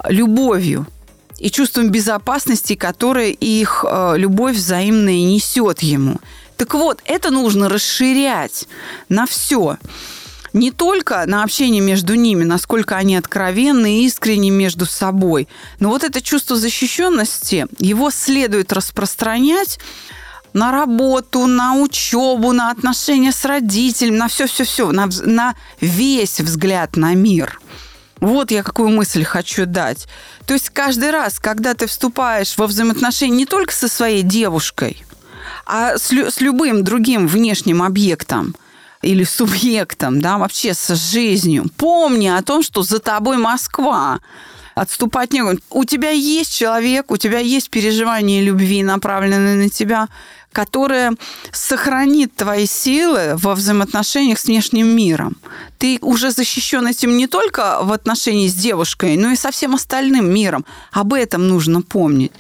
любовью 0.09 0.87
и 1.39 1.51
чувством 1.51 1.91
безопасности, 1.91 2.75
которое 2.75 3.31
их 3.31 3.85
э, 3.87 4.15
любовь 4.17 4.57
взаимная 4.57 5.23
несет 5.23 5.81
ему. 5.81 6.19
Так 6.57 6.75
вот, 6.75 7.01
это 7.05 7.31
нужно 7.31 7.69
расширять 7.69 8.67
на 9.09 9.27
все. 9.27 9.77
Не 10.57 10.71
только 10.71 11.27
на 11.27 11.43
общение 11.43 11.83
между 11.83 12.15
ними, 12.15 12.43
насколько 12.43 12.97
они 12.97 13.15
откровенны 13.15 14.01
и 14.01 14.07
искренни 14.07 14.49
между 14.49 14.87
собой, 14.87 15.49
но 15.81 15.91
вот 15.91 16.03
это 16.03 16.23
чувство 16.23 16.57
защищенности, 16.57 17.67
его 17.79 18.11
следует 18.11 18.73
распространять 18.73 19.79
на 20.55 20.73
работу, 20.73 21.47
на 21.47 21.75
учебу, 21.75 22.53
на 22.53 22.71
отношения 22.71 23.33
с 23.33 23.45
родителями, 23.45 24.17
на 24.17 24.29
все-все-все, 24.29 24.93
на, 24.93 25.11
на 25.25 25.57
весь 25.83 26.41
взгляд 26.41 26.97
на 26.97 27.13
мир. 27.13 27.61
Вот 28.21 28.51
я 28.51 28.63
какую 28.63 28.89
мысль 28.89 29.25
хочу 29.25 29.67
дать. 29.67 30.09
То 30.47 30.55
есть 30.55 30.71
каждый 30.71 31.11
раз, 31.11 31.39
когда 31.39 31.75
ты 31.75 31.87
вступаешь 31.87 32.57
во 32.57 32.67
взаимоотношения 32.67 33.37
не 33.37 33.45
только 33.45 33.75
со 33.75 33.89
своей 33.89 34.23
девушкой, 34.23 35.05
а 35.67 35.99
с, 35.99 36.11
с 36.11 36.41
любым 36.41 36.83
другим 36.83 37.27
внешним 37.27 37.83
объектом 37.83 38.57
или 39.07 39.25
субъектом, 39.25 40.21
да, 40.21 40.39
вообще 40.39 40.75
с 40.75 40.95
жизнью, 40.95 41.67
помни 41.77 42.29
о 42.29 42.43
том, 42.43 42.63
что 42.63 42.83
за 42.83 42.99
тобой 42.99 43.37
Москва, 43.37 44.21
отступать 44.75 45.33
не 45.33 45.43
У 45.71 45.85
тебя 45.85 46.11
есть 46.11 46.55
человек, 46.55 47.11
у 47.11 47.17
тебя 47.17 47.39
есть 47.39 47.71
переживание 47.71 48.43
любви, 48.43 48.83
направленное 48.83 49.57
на 49.57 49.71
тебя, 49.71 50.09
которое 50.53 51.15
сохранит 51.53 52.35
твои 52.35 52.67
силы 52.67 53.37
во 53.37 53.55
взаимоотношениях 53.55 54.39
с 54.39 54.45
внешним 54.45 54.89
миром. 54.89 55.37
Ты 55.79 55.99
уже 56.01 56.31
защищен 56.31 56.87
этим 56.87 57.17
не 57.17 57.27
только 57.27 57.79
в 57.83 57.93
отношении 57.93 58.49
с 58.49 58.55
девушкой, 58.55 59.17
но 59.17 59.31
и 59.31 59.37
со 59.37 59.51
всем 59.51 59.75
остальным 59.75 60.33
миром. 60.33 60.65
Об 60.93 61.13
этом 61.13 61.49
нужно 61.49 61.83
помнить. 61.83 62.33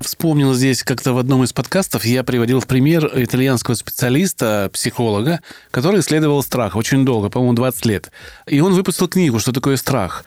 Вспомнил 0.00 0.54
здесь 0.54 0.82
как-то 0.82 1.12
в 1.12 1.18
одном 1.18 1.44
из 1.44 1.52
подкастов, 1.52 2.06
я 2.06 2.24
приводил 2.24 2.58
в 2.60 2.66
пример 2.66 3.10
итальянского 3.14 3.74
специалиста, 3.74 4.70
психолога, 4.72 5.40
который 5.70 6.00
исследовал 6.00 6.42
страх 6.42 6.74
очень 6.74 7.04
долго, 7.04 7.28
по-моему, 7.28 7.52
20 7.52 7.84
лет. 7.84 8.10
И 8.46 8.60
он 8.60 8.72
выпустил 8.72 9.08
книгу 9.08 9.38
«Что 9.38 9.52
такое 9.52 9.76
страх?». 9.76 10.24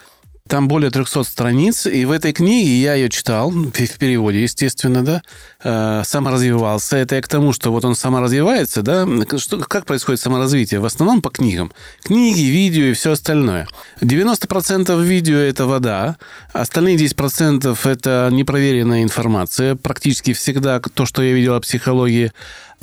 Там 0.49 0.67
более 0.67 0.91
300 0.91 1.23
страниц, 1.23 1.85
и 1.85 2.03
в 2.03 2.11
этой 2.11 2.33
книге 2.33 2.81
я 2.81 2.95
ее 2.95 3.09
читал, 3.09 3.49
в 3.49 3.71
переводе, 3.97 4.43
естественно, 4.43 5.03
да, 5.03 5.21
э, 5.63 6.03
саморазвивался. 6.05 6.97
Это 6.97 7.15
я 7.15 7.21
к 7.21 7.29
тому, 7.29 7.53
что 7.53 7.71
вот 7.71 7.85
он 7.85 7.95
саморазвивается, 7.95 8.81
да, 8.81 9.07
что, 9.37 9.59
как 9.59 9.85
происходит 9.85 10.19
саморазвитие? 10.19 10.81
В 10.81 10.85
основном 10.85 11.21
по 11.21 11.29
книгам. 11.29 11.71
Книги, 12.03 12.41
видео 12.41 12.83
и 12.87 12.93
все 12.93 13.13
остальное. 13.13 13.67
90% 14.01 15.01
видео– 15.01 15.37
это 15.37 15.65
вода, 15.65 16.17
остальные 16.51 16.97
10%– 16.97 17.77
это 17.85 18.29
непроверенная 18.29 19.03
информация. 19.03 19.75
Практически 19.75 20.33
всегда 20.33 20.81
то, 20.81 21.05
что 21.05 21.23
я 21.23 21.31
видел 21.31 21.55
о 21.55 21.61
психологии, 21.61 22.33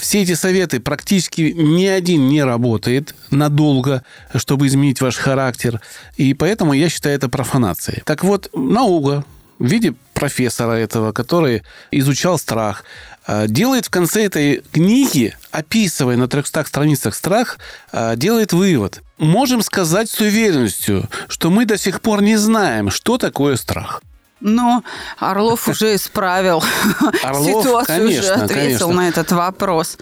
все 0.00 0.22
эти 0.22 0.34
советы 0.34 0.80
практически 0.80 1.54
ни 1.56 1.86
один 1.86 2.28
не 2.28 2.42
работает 2.42 3.14
надолго, 3.30 4.02
чтобы 4.34 4.66
изменить 4.66 5.00
ваш 5.00 5.16
характер. 5.16 5.80
И 6.16 6.34
поэтому 6.34 6.72
я 6.72 6.88
считаю 6.88 7.14
это 7.14 7.28
профанацией. 7.28 8.02
Так 8.04 8.24
вот, 8.24 8.50
наука 8.54 9.24
в 9.58 9.66
виде 9.66 9.94
профессора 10.14 10.72
этого, 10.72 11.12
который 11.12 11.62
изучал 11.90 12.38
страх, 12.38 12.84
э, 13.26 13.46
делает 13.46 13.86
в 13.86 13.90
конце 13.90 14.24
этой 14.24 14.62
книги, 14.72 15.34
описывая 15.50 16.16
на 16.16 16.28
300 16.28 16.64
страницах 16.64 17.14
страх, 17.14 17.58
э, 17.92 18.16
делает 18.16 18.52
вывод. 18.52 19.02
Можем 19.18 19.62
сказать 19.62 20.08
с 20.10 20.18
уверенностью, 20.20 21.08
что 21.28 21.50
мы 21.50 21.66
до 21.66 21.76
сих 21.76 22.00
пор 22.00 22.22
не 22.22 22.36
знаем, 22.36 22.90
что 22.90 23.18
такое 23.18 23.56
страх. 23.56 24.02
Но 24.40 24.82
Орлов 25.18 25.68
уже 25.68 25.94
исправил 25.94 26.62
Орлов, 27.22 27.46
ситуацию, 27.64 27.98
конечно, 27.98 28.20
уже 28.20 28.32
ответил 28.32 28.86
конечно. 28.86 29.02
на 29.02 29.08
этот 29.08 29.32
вопрос. 29.32 29.98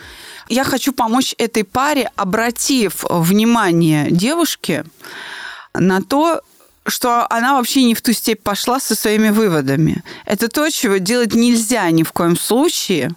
Я 0.48 0.64
хочу 0.64 0.92
помочь 0.92 1.34
этой 1.38 1.64
паре, 1.64 2.10
обратив 2.16 3.04
внимание 3.08 4.10
девушки 4.10 4.84
на 5.74 6.00
то, 6.02 6.40
что 6.86 7.26
она 7.30 7.56
вообще 7.56 7.84
не 7.84 7.94
в 7.94 8.00
ту 8.00 8.12
степь 8.12 8.42
пошла 8.42 8.80
со 8.80 8.94
своими 8.94 9.28
выводами. 9.28 10.02
Это 10.24 10.48
то, 10.48 10.70
чего 10.70 10.96
делать 10.96 11.34
нельзя 11.34 11.90
ни 11.90 12.02
в 12.02 12.12
коем 12.12 12.36
случае. 12.36 13.10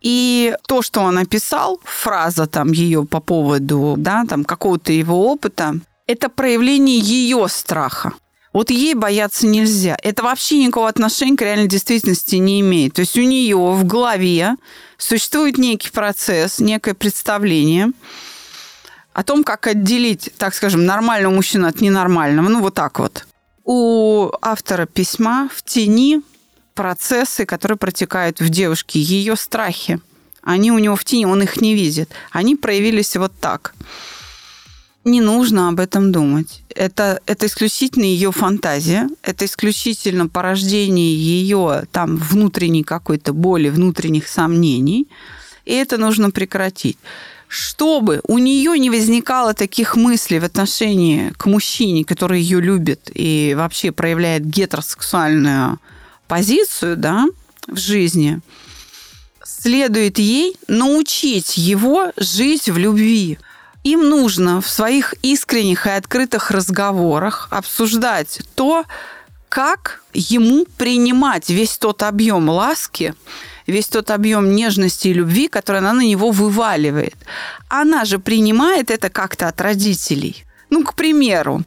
И 0.00 0.54
то, 0.66 0.82
что 0.82 1.00
он 1.00 1.14
написал, 1.14 1.80
фраза 1.84 2.46
там 2.46 2.72
ее 2.72 3.04
по 3.04 3.20
поводу 3.20 3.94
да, 3.96 4.24
там, 4.28 4.44
какого-то 4.44 4.92
его 4.92 5.30
опыта, 5.30 5.74
это 6.06 6.28
проявление 6.28 6.98
ее 6.98 7.48
страха. 7.48 8.12
Вот 8.52 8.70
ей 8.70 8.94
бояться 8.94 9.46
нельзя. 9.46 9.96
Это 10.02 10.22
вообще 10.22 10.58
никакого 10.58 10.88
отношения 10.88 11.36
к 11.36 11.42
реальной 11.42 11.68
действительности 11.68 12.36
не 12.36 12.60
имеет. 12.60 12.94
То 12.94 13.00
есть 13.00 13.16
у 13.18 13.22
нее 13.22 13.56
в 13.56 13.84
голове 13.84 14.56
существует 14.96 15.58
некий 15.58 15.90
процесс, 15.90 16.58
некое 16.58 16.94
представление 16.94 17.92
о 19.12 19.22
том, 19.22 19.44
как 19.44 19.66
отделить, 19.66 20.30
так 20.38 20.54
скажем, 20.54 20.86
нормального 20.86 21.34
мужчину 21.34 21.66
от 21.66 21.80
ненормального. 21.80 22.48
Ну, 22.48 22.60
вот 22.60 22.74
так 22.74 22.98
вот. 22.98 23.26
У 23.64 24.30
автора 24.40 24.86
письма 24.86 25.50
в 25.54 25.62
тени 25.62 26.22
процессы, 26.74 27.44
которые 27.44 27.76
протекают 27.76 28.40
в 28.40 28.48
девушке, 28.48 29.00
ее 29.00 29.36
страхи. 29.36 30.00
Они 30.42 30.72
у 30.72 30.78
него 30.78 30.96
в 30.96 31.04
тени, 31.04 31.26
он 31.26 31.42
их 31.42 31.60
не 31.60 31.74
видит. 31.74 32.10
Они 32.30 32.56
проявились 32.56 33.16
вот 33.16 33.32
так 33.38 33.74
не 35.10 35.20
нужно 35.20 35.68
об 35.68 35.80
этом 35.80 36.12
думать. 36.12 36.62
Это, 36.74 37.20
это 37.26 37.46
исключительно 37.46 38.04
ее 38.04 38.32
фантазия, 38.32 39.08
это 39.22 39.44
исключительно 39.44 40.28
порождение 40.28 41.14
ее 41.14 41.84
там 41.92 42.16
внутренней 42.16 42.84
какой-то 42.84 43.32
боли, 43.32 43.68
внутренних 43.68 44.28
сомнений. 44.28 45.08
И 45.64 45.72
это 45.72 45.98
нужно 45.98 46.30
прекратить. 46.30 46.98
Чтобы 47.48 48.20
у 48.24 48.38
нее 48.38 48.78
не 48.78 48.90
возникало 48.90 49.54
таких 49.54 49.96
мыслей 49.96 50.38
в 50.38 50.44
отношении 50.44 51.30
к 51.36 51.46
мужчине, 51.46 52.04
который 52.04 52.40
ее 52.40 52.60
любит 52.60 53.10
и 53.14 53.54
вообще 53.56 53.90
проявляет 53.90 54.46
гетеросексуальную 54.46 55.78
позицию 56.26 56.96
да, 56.98 57.26
в 57.66 57.78
жизни, 57.78 58.40
следует 59.42 60.18
ей 60.18 60.56
научить 60.68 61.56
его 61.56 62.12
жить 62.16 62.68
в 62.68 62.76
любви 62.76 63.38
Им 63.84 64.08
нужно 64.08 64.60
в 64.60 64.68
своих 64.68 65.14
искренних 65.22 65.86
и 65.86 65.90
открытых 65.90 66.50
разговорах 66.50 67.48
обсуждать 67.50 68.40
то, 68.54 68.84
как 69.48 70.02
ему 70.12 70.66
принимать 70.76 71.48
весь 71.48 71.78
тот 71.78 72.02
объем 72.02 72.48
ласки, 72.48 73.14
весь 73.66 73.88
тот 73.88 74.10
объем 74.10 74.54
нежности 74.54 75.08
и 75.08 75.14
любви, 75.14 75.48
который 75.48 75.78
она 75.78 75.92
на 75.92 76.02
него 76.02 76.30
вываливает. 76.30 77.16
Она 77.68 78.04
же 78.04 78.18
принимает 78.18 78.90
это 78.90 79.10
как-то 79.10 79.48
от 79.48 79.60
родителей. 79.60 80.44
Ну, 80.70 80.84
к 80.84 80.94
примеру, 80.94 81.62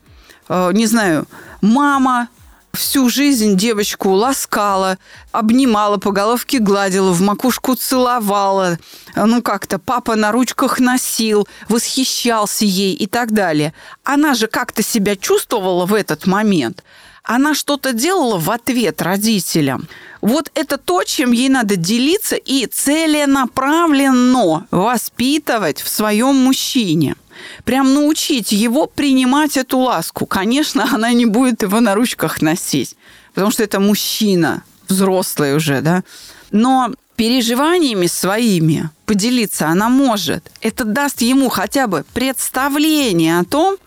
э, 0.50 0.72
не 0.74 0.86
знаю, 0.86 1.27
мама 1.62 2.27
всю 2.74 3.10
жизнь 3.10 3.58
девочку 3.58 4.10
ласкала, 4.12 4.98
обнимала, 5.32 5.98
по 5.98 6.12
головке 6.12 6.60
гладила, 6.60 7.12
в 7.12 7.22
макушку 7.22 7.75
целовала. 7.75 8.78
Ну, 9.16 9.42
как-то 9.42 9.80
папа 9.80 10.16
на 10.16 10.32
ручках 10.32 10.80
носил, 10.80 11.48
восхищался 11.70 12.66
ей 12.66 12.94
и 12.94 13.08
так 13.08 13.32
далее. 13.32 13.74
Она 14.04 14.34
же 14.34 14.48
как-то 14.48 14.84
себя 14.84 15.16
чувствовала 15.16 15.86
в 15.86 15.94
этот 15.94 16.25
момент. 16.28 16.84
Она 17.24 17.54
что-то 17.54 17.94
делала 17.94 18.38
в 18.38 18.50
ответ 18.50 19.01
родителям. 19.01 19.88
Вот 20.22 20.51
это 20.56 20.78
то, 20.78 21.04
чем 21.04 21.32
ей 21.32 21.50
надо 21.50 21.75
делиться 21.75 22.36
и 22.36 22.66
целенаправленно 22.66 24.66
воспитывать 24.72 25.82
в 25.82 25.90
своем 25.90 26.36
мужчине 26.36 27.16
прям 27.63 27.94
научить 27.94 28.51
его 28.51 28.88
принимать 28.88 29.58
эту 29.58 29.80
ласку. 29.80 30.25
Конечно, 30.25 30.88
она 30.92 31.12
не 31.12 31.25
будет 31.25 31.63
его 31.63 31.80
на 31.80 31.96
ручках 31.96 32.42
носить, 32.42 32.96
потому 33.34 33.51
что 33.51 33.63
это 33.63 33.80
мужчина, 33.80 34.63
взрослый 34.88 35.56
уже, 35.56 35.82
да. 35.82 36.04
Но 36.51 36.94
переживаниями 37.16 38.08
своими 38.08 38.90
поделиться 39.06 39.68
она 39.68 39.90
может. 39.90 40.51
Это 40.62 40.86
даст 40.86 41.22
ему 41.22 41.50
хотя 41.50 41.88
бы 41.88 42.06
представление 42.13 43.40
о 43.40 43.46
том, 43.46 43.78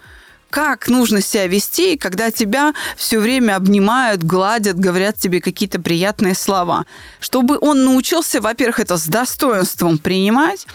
как 0.54 0.86
нужно 0.86 1.20
себя 1.20 1.48
вести, 1.48 1.96
когда 1.96 2.30
тебя 2.30 2.74
все 2.96 3.18
время 3.18 3.56
обнимают, 3.56 4.22
гладят, 4.22 4.78
говорят 4.78 5.16
тебе 5.16 5.40
какие-то 5.40 5.80
приятные 5.80 6.36
слова. 6.36 6.86
Чтобы 7.18 7.58
он 7.60 7.84
научился, 7.84 8.40
во-первых, 8.40 8.78
это 8.78 8.96
с 8.96 9.06
достоинством 9.06 9.98
принимать, 9.98 10.68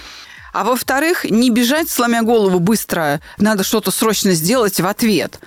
а 0.51 0.65
во-вторых, 0.65 1.23
не 1.23 1.49
бежать, 1.49 1.89
сломя 1.89 2.23
голову 2.23 2.59
быстро, 2.59 3.21
надо 3.37 3.63
что-то 3.63 3.89
срочно 3.89 4.33
сделать 4.33 4.81
в 4.81 4.85
ответ, 4.85 5.39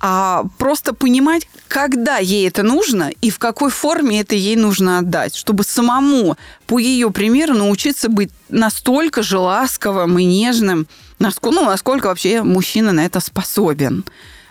а 0.00 0.44
просто 0.56 0.94
понимать, 0.94 1.46
когда 1.68 2.16
ей 2.16 2.48
это 2.48 2.62
нужно 2.62 3.10
и 3.20 3.30
в 3.30 3.38
какой 3.38 3.70
форме 3.70 4.20
это 4.20 4.34
ей 4.34 4.56
нужно 4.56 4.98
отдать, 4.98 5.36
чтобы 5.36 5.62
самому 5.62 6.36
по 6.66 6.78
ее 6.78 7.10
примеру 7.10 7.54
научиться 7.54 8.08
быть 8.08 8.30
настолько 8.48 9.22
же 9.22 9.38
ласковым 9.38 10.18
и 10.18 10.24
нежным, 10.24 10.86
насколько, 11.18 11.54
ну, 11.54 11.66
насколько 11.66 12.06
вообще 12.06 12.42
мужчина 12.42 12.92
на 12.92 13.04
это 13.04 13.20
способен. 13.20 14.04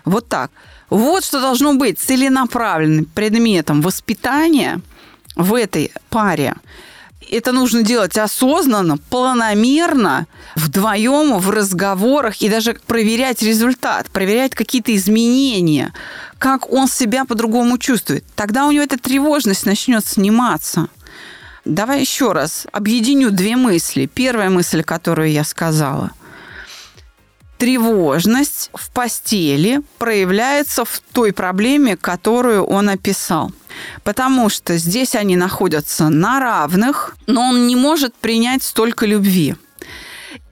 Вот 0.05 0.27
так. 0.29 0.51
Вот 0.89 1.23
что 1.23 1.41
должно 1.41 1.73
быть 1.73 1.99
целенаправленным 1.99 3.05
предметом 3.05 3.81
воспитания 3.81 4.81
в 5.35 5.55
этой 5.55 5.91
паре 6.09 6.55
это 7.31 7.51
нужно 7.51 7.83
делать 7.83 8.17
осознанно, 8.17 8.97
планомерно, 8.97 10.27
вдвоем, 10.55 11.37
в 11.37 11.49
разговорах 11.49 12.41
и 12.41 12.49
даже 12.49 12.73
проверять 12.87 13.41
результат, 13.41 14.07
проверять 14.09 14.55
какие-то 14.55 14.95
изменения, 14.95 15.93
как 16.37 16.71
он 16.71 16.87
себя 16.87 17.25
по-другому 17.25 17.77
чувствует. 17.77 18.23
Тогда 18.35 18.65
у 18.65 18.71
него 18.71 18.83
эта 18.83 18.97
тревожность 18.97 19.65
начнет 19.65 20.05
сниматься. 20.05 20.87
Давай 21.65 22.01
еще 22.01 22.31
раз 22.31 22.67
объединю 22.71 23.31
две 23.31 23.55
мысли. 23.55 24.05
Первая 24.05 24.49
мысль, 24.49 24.83
которую 24.83 25.31
я 25.31 25.43
сказала– 25.43 26.11
тревожность 27.59 28.71
в 28.73 28.89
постели 28.89 29.81
проявляется 29.97 30.85
в 30.85 31.01
той 31.11 31.33
проблеме, 31.33 31.97
которую 31.97 32.63
он 32.63 32.89
описал. 32.89 33.51
Потому 34.03 34.49
что 34.49 34.77
здесь 34.77 35.13
они 35.13 35.35
находятся 35.35 36.09
на 36.09 36.39
равных, 36.39 37.15
но 37.27 37.41
он 37.49 37.67
не 37.67 37.75
может 37.75 38.15
принять 38.15 38.63
столько 38.63 39.05
любви. 39.05 39.55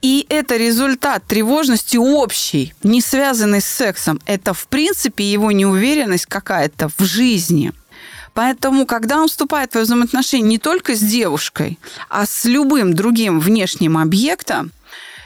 И 0.01 0.25
это 0.29 0.57
результат 0.57 1.23
тревожности 1.25 1.97
общей, 1.97 2.73
не 2.83 3.01
связанной 3.01 3.61
с 3.61 3.65
сексом. 3.65 4.19
Это, 4.25 4.53
в 4.53 4.67
принципе, 4.67 5.23
его 5.23 5.51
неуверенность 5.51 6.25
какая-то 6.25 6.89
в 6.97 7.03
жизни. 7.03 7.71
Поэтому, 8.33 8.85
когда 8.85 9.19
он 9.19 9.29
вступает 9.29 9.73
в 9.73 9.79
взаимоотношения 9.79 10.47
не 10.47 10.59
только 10.59 10.93
с 10.93 10.99
девушкой, 10.99 11.79
а 12.09 12.25
с 12.25 12.45
любым 12.45 12.93
другим 12.93 13.39
внешним 13.39 13.97
объектом, 13.97 14.71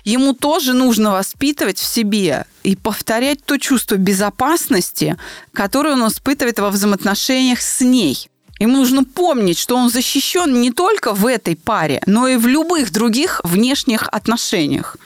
ему 0.04 0.34
тоже 0.34 0.74
нужно 0.74 1.12
воспитывать 1.12 1.78
в 1.78 1.86
себе 1.86 2.46
и 2.64 2.76
повторять 2.76 3.44
то 3.44 3.58
чувство 3.58 3.96
безопасности, 3.96 5.18
которое 5.54 5.94
он 5.94 6.08
испытывает 6.08 6.60
во 6.60 6.70
взаимоотношениях 6.70 7.62
с 7.62 7.82
ней. 7.82 8.28
Ему 8.60 8.78
нужно 8.78 9.04
помнить, 9.04 9.58
что 9.58 9.76
он 9.76 9.90
защищен 9.90 10.62
не 10.62 10.72
только 10.72 11.14
в 11.14 11.26
этой 11.26 11.56
паре, 11.56 12.02
но 12.06 12.28
и 12.28 12.38
в 12.38 12.46
любых 12.48 12.92
других 12.92 13.42
внешних 13.44 14.08
отношениях. 14.08 14.98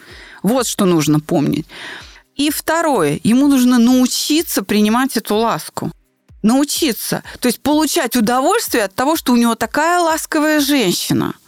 Вот 0.42 0.66
что 0.66 0.84
нужно 0.84 1.20
помнить. 1.20 1.66
И 2.34 2.50
второе, 2.50 3.18
ему 3.24 3.48
нужно 3.48 3.78
научиться 3.78 4.62
принимать 4.62 5.16
эту 5.16 5.36
ласку. 5.36 5.90
Научиться. 6.42 7.22
То 7.40 7.48
есть 7.48 7.60
получать 7.60 8.14
удовольствие 8.14 8.84
от 8.84 8.94
того, 8.94 9.16
что 9.16 9.32
у 9.32 9.36
него 9.36 9.54
такая 9.54 10.00
ласковая 10.00 10.60
женщина– 10.60 11.34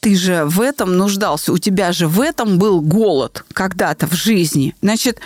ты 0.00 0.14
же 0.16 0.44
в 0.44 0.60
этом 0.60 0.96
нуждался, 0.96 1.52
у 1.52 1.58
тебя 1.58 1.92
же 1.92 2.06
в 2.06 2.20
этом 2.20 2.58
был 2.58 2.80
голод 2.80 3.44
когда-то 3.52 4.06
в 4.06 4.14
жизни. 4.14 4.74
Значит, 4.82 5.20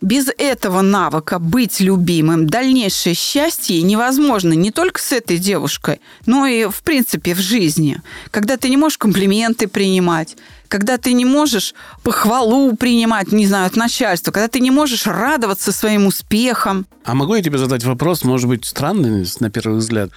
без 0.00 0.28
этого 0.38 0.80
навыка 0.80 1.40
быть 1.40 1.80
любимым 1.80 2.48
дальнейшее 2.48 3.14
счастье 3.14 3.82
невозможно 3.82 4.52
не 4.52 4.70
только 4.70 5.00
с 5.00 5.10
этой 5.10 5.38
девушкой, 5.38 6.00
но 6.24 6.46
и, 6.46 6.66
в 6.66 6.82
принципе, 6.82 7.34
в 7.34 7.40
жизни. 7.40 8.00
Когда 8.30 8.56
ты 8.56 8.68
не 8.68 8.76
можешь 8.76 8.98
комплименты 8.98 9.66
принимать, 9.66 10.36
когда 10.68 10.98
ты 10.98 11.14
не 11.14 11.24
можешь 11.24 11.74
похвалу 12.04 12.76
принимать, 12.76 13.32
не 13.32 13.46
знаю, 13.46 13.66
от 13.66 13.74
начальства, 13.74 14.30
когда 14.30 14.46
ты 14.48 14.60
не 14.60 14.70
можешь 14.70 15.06
радоваться 15.06 15.72
своим 15.72 16.06
успехам. 16.06 16.86
А 17.04 17.14
могу 17.14 17.34
я 17.34 17.42
тебе 17.42 17.58
задать 17.58 17.82
вопрос, 17.84 18.22
может 18.22 18.48
быть, 18.48 18.64
странный 18.64 19.26
на 19.40 19.50
первый 19.50 19.78
взгляд? 19.78 20.10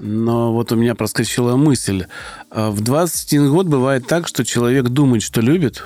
Но 0.00 0.52
вот 0.54 0.72
у 0.72 0.76
меня 0.76 0.94
проскочила 0.94 1.56
мысль. 1.56 2.06
А 2.50 2.70
в 2.70 2.80
21 2.80 3.50
год 3.50 3.66
бывает 3.66 4.06
так, 4.06 4.26
что 4.26 4.44
человек 4.44 4.86
думает, 4.88 5.22
что 5.22 5.42
любит, 5.42 5.84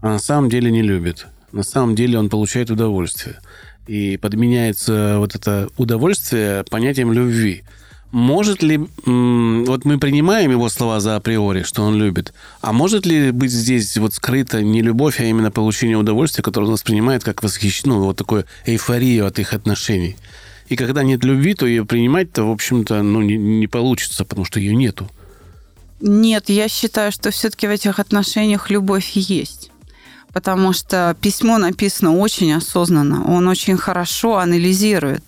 а 0.00 0.08
на 0.08 0.18
самом 0.18 0.48
деле 0.48 0.70
не 0.70 0.82
любит. 0.82 1.26
На 1.50 1.64
самом 1.64 1.96
деле 1.96 2.18
он 2.18 2.28
получает 2.28 2.70
удовольствие. 2.70 3.40
И 3.88 4.16
подменяется 4.16 5.16
вот 5.18 5.34
это 5.34 5.68
удовольствие 5.76 6.64
понятием 6.70 7.12
любви. 7.12 7.64
Может 8.12 8.62
ли... 8.62 8.78
Вот 9.04 9.84
мы 9.84 9.98
принимаем 9.98 10.52
его 10.52 10.68
слова 10.68 11.00
за 11.00 11.16
априори, 11.16 11.64
что 11.64 11.82
он 11.82 11.96
любит. 11.96 12.32
А 12.60 12.72
может 12.72 13.04
ли 13.04 13.32
быть 13.32 13.50
здесь 13.50 13.96
вот 13.96 14.14
скрыта 14.14 14.62
не 14.62 14.82
любовь, 14.82 15.18
а 15.18 15.24
именно 15.24 15.50
получение 15.50 15.96
удовольствия, 15.96 16.44
которое 16.44 16.66
он 16.66 16.72
воспринимает 16.72 17.24
как 17.24 17.42
восхищение, 17.42 17.98
ну, 17.98 18.04
вот 18.04 18.16
такую 18.16 18.44
эйфорию 18.64 19.26
от 19.26 19.40
их 19.40 19.52
отношений? 19.52 20.16
И 20.74 20.76
когда 20.76 21.04
нет 21.04 21.22
любви, 21.22 21.54
то 21.54 21.66
ее 21.66 21.84
принимать-то, 21.84 22.42
в 22.42 22.50
общем-то, 22.50 23.00
ну, 23.00 23.22
не, 23.22 23.36
не 23.36 23.68
получится, 23.68 24.24
потому 24.24 24.44
что 24.44 24.58
ее 24.58 24.74
нету. 24.74 25.08
Нет, 26.00 26.48
я 26.48 26.68
считаю, 26.68 27.12
что 27.12 27.30
все-таки 27.30 27.68
в 27.68 27.70
этих 27.70 28.00
отношениях 28.00 28.70
любовь 28.70 29.12
есть. 29.14 29.70
Потому 30.32 30.72
что 30.72 31.16
письмо 31.20 31.58
написано 31.58 32.16
очень 32.16 32.52
осознанно, 32.52 33.24
он 33.24 33.46
очень 33.46 33.76
хорошо 33.76 34.38
анализирует. 34.38 35.22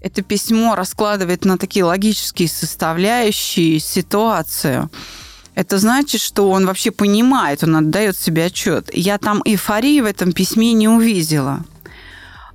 Это 0.00 0.22
письмо 0.22 0.76
раскладывает 0.76 1.44
на 1.44 1.58
такие 1.58 1.84
логические 1.84 2.46
составляющие 2.46 3.80
ситуацию. 3.80 4.88
Это 5.56 5.78
значит, 5.78 6.20
что 6.20 6.48
он 6.48 6.64
вообще 6.64 6.92
понимает, 6.92 7.64
он 7.64 7.74
отдает 7.74 8.16
себе 8.16 8.44
отчет. 8.44 8.88
Я 8.94 9.18
там 9.18 9.42
эйфории 9.44 10.00
в 10.00 10.06
этом 10.06 10.30
письме 10.30 10.74
не 10.74 10.86
увидела. 10.86 11.64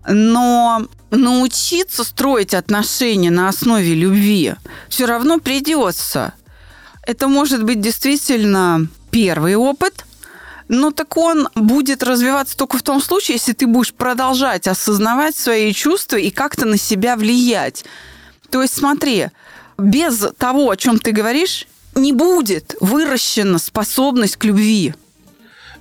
Но 0.07 0.87
научиться 1.09 2.03
строить 2.03 2.53
отношения 2.53 3.31
на 3.31 3.49
основе 3.49 3.93
любви 3.93 4.55
все 4.89 5.05
равно 5.05 5.39
придется. 5.39 6.33
Это 7.05 7.27
может 7.27 7.63
быть 7.63 7.81
действительно 7.81 8.87
первый 9.11 9.55
опыт, 9.55 10.05
но 10.67 10.91
так 10.91 11.15
он 11.17 11.47
будет 11.53 12.03
развиваться 12.03 12.57
только 12.57 12.77
в 12.77 12.83
том 12.83 13.01
случае, 13.01 13.35
если 13.35 13.53
ты 13.53 13.67
будешь 13.67 13.93
продолжать 13.93 14.67
осознавать 14.67 15.35
свои 15.35 15.71
чувства 15.73 16.17
и 16.17 16.31
как-то 16.31 16.65
на 16.65 16.77
себя 16.77 17.15
влиять. 17.15 17.85
То 18.49 18.61
есть 18.61 18.75
смотри, 18.75 19.27
без 19.77 20.25
того, 20.37 20.71
о 20.71 20.77
чем 20.77 20.99
ты 20.99 21.11
говоришь, 21.11 21.67
не 21.93 22.13
будет 22.13 22.75
выращена 22.81 23.59
способность 23.59 24.37
к 24.37 24.43
любви. 24.43 24.93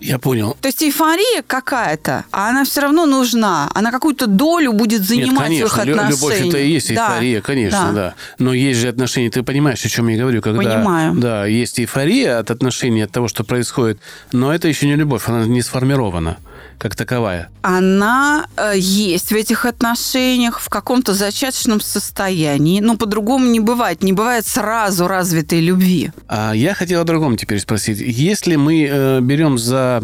Я 0.00 0.18
понял. 0.18 0.56
То 0.60 0.68
есть 0.68 0.82
эйфория 0.82 1.42
какая-то, 1.46 2.24
а 2.30 2.48
она 2.50 2.64
все 2.64 2.82
равно 2.82 3.06
нужна. 3.06 3.70
Она 3.74 3.90
какую-то 3.90 4.26
долю 4.26 4.72
будет 4.72 5.02
занимать 5.02 5.50
Нет, 5.50 5.60
конечно, 5.60 5.66
в 5.66 5.72
их 5.72 5.78
отношениях. 5.78 6.10
любовь 6.10 6.48
это 6.48 6.58
и 6.58 6.70
есть 6.70 6.90
эйфория, 6.90 7.40
Да, 7.40 7.46
конечно, 7.46 7.92
да. 7.92 8.14
Но 8.38 8.52
есть 8.52 8.80
же 8.80 8.88
отношения, 8.88 9.30
ты 9.30 9.42
понимаешь, 9.42 9.84
о 9.84 9.88
чем 9.88 10.08
я 10.08 10.18
говорю, 10.18 10.42
когда... 10.42 10.58
Понимаю. 10.58 11.14
Да, 11.14 11.46
есть 11.46 11.78
эйфория 11.78 12.38
от 12.38 12.50
отношений, 12.50 13.02
от 13.02 13.10
того, 13.10 13.28
что 13.28 13.44
происходит, 13.44 13.98
но 14.32 14.54
это 14.54 14.68
еще 14.68 14.86
не 14.86 14.96
любовь, 14.96 15.28
она 15.28 15.46
не 15.46 15.62
сформирована 15.62 16.38
как 16.78 16.96
таковая. 16.96 17.48
Она 17.62 18.46
э, 18.56 18.72
есть 18.76 19.30
в 19.30 19.34
этих 19.34 19.64
отношениях 19.64 20.60
в 20.60 20.68
каком-то 20.68 21.14
зачаточном 21.14 21.80
состоянии. 21.80 22.80
Но 22.80 22.96
по-другому 22.96 23.46
не 23.46 23.60
бывает. 23.60 24.02
Не 24.02 24.12
бывает 24.12 24.46
сразу 24.46 25.06
развитой 25.06 25.60
любви. 25.60 26.10
А 26.28 26.52
я 26.52 26.74
хотел 26.74 27.00
о 27.00 27.04
другом 27.04 27.36
теперь 27.36 27.60
спросить. 27.60 27.98
Если 28.00 28.56
мы 28.56 28.86
э, 28.90 29.20
берем 29.20 29.58
за 29.58 30.02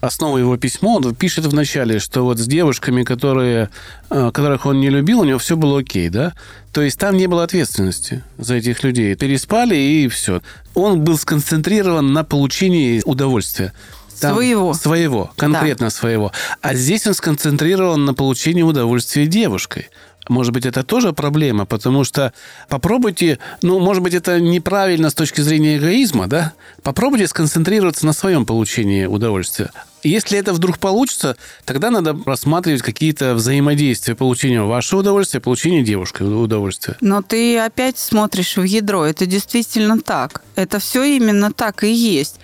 основу 0.00 0.38
его 0.38 0.56
письмо, 0.56 0.96
он 0.96 1.14
пишет 1.14 1.46
в 1.46 1.54
начале, 1.54 1.98
что 1.98 2.22
вот 2.22 2.38
с 2.38 2.46
девушками, 2.46 3.02
которые, 3.02 3.70
э, 4.10 4.30
которых 4.32 4.66
он 4.66 4.80
не 4.80 4.90
любил, 4.90 5.20
у 5.20 5.24
него 5.24 5.38
все 5.38 5.56
было 5.56 5.80
окей, 5.80 6.08
да? 6.08 6.32
То 6.72 6.82
есть 6.82 6.98
там 6.98 7.16
не 7.16 7.26
было 7.26 7.44
ответственности 7.44 8.22
за 8.38 8.56
этих 8.56 8.82
людей. 8.82 9.14
Переспали 9.14 9.76
и 9.76 10.08
все. 10.08 10.42
Он 10.74 11.00
был 11.00 11.16
сконцентрирован 11.18 12.12
на 12.12 12.24
получении 12.24 13.02
удовольствия. 13.04 13.72
Там- 14.20 14.34
Своего. 14.34 14.74
Своего, 14.74 15.30
конкретно 15.36 15.90
своего. 15.90 16.32
А 16.60 16.74
здесь 16.74 17.06
он 17.06 17.14
сконцентрирован 17.14 18.04
на 18.04 18.14
получении 18.14 18.62
удовольствия 18.62 19.26
девушкой. 19.26 19.88
Может 20.28 20.52
быть, 20.52 20.66
это 20.66 20.82
тоже 20.82 21.12
проблема, 21.12 21.66
потому 21.66 22.02
что 22.02 22.32
попробуйте, 22.68 23.38
ну, 23.62 23.78
может 23.78 24.02
быть, 24.02 24.14
это 24.14 24.40
неправильно 24.40 25.10
с 25.10 25.14
точки 25.14 25.40
зрения 25.40 25.76
эгоизма, 25.76 26.26
да? 26.26 26.52
Попробуйте 26.82 27.28
сконцентрироваться 27.28 28.06
на 28.06 28.12
своем 28.12 28.44
получении 28.44 29.06
удовольствия. 29.06 29.70
Если 30.02 30.38
это 30.38 30.52
вдруг 30.52 30.78
получится, 30.78 31.36
тогда 31.64 31.90
надо 31.90 32.16
рассматривать 32.26 32.82
какие-то 32.82 33.34
взаимодействия 33.34 34.14
получения 34.14 34.62
вашего 34.62 35.00
удовольствия, 35.00 35.40
получения 35.40 35.82
девушкой 35.82 36.22
удовольствия. 36.24 36.96
Но 37.00 37.22
ты 37.22 37.58
опять 37.58 37.98
смотришь 37.98 38.56
в 38.56 38.62
ядро. 38.62 39.04
Это 39.04 39.26
действительно 39.26 40.00
так. 40.00 40.42
Это 40.54 40.78
все 40.78 41.04
именно 41.04 41.52
так 41.52 41.84
и 41.84 41.92
есть. 41.92 42.36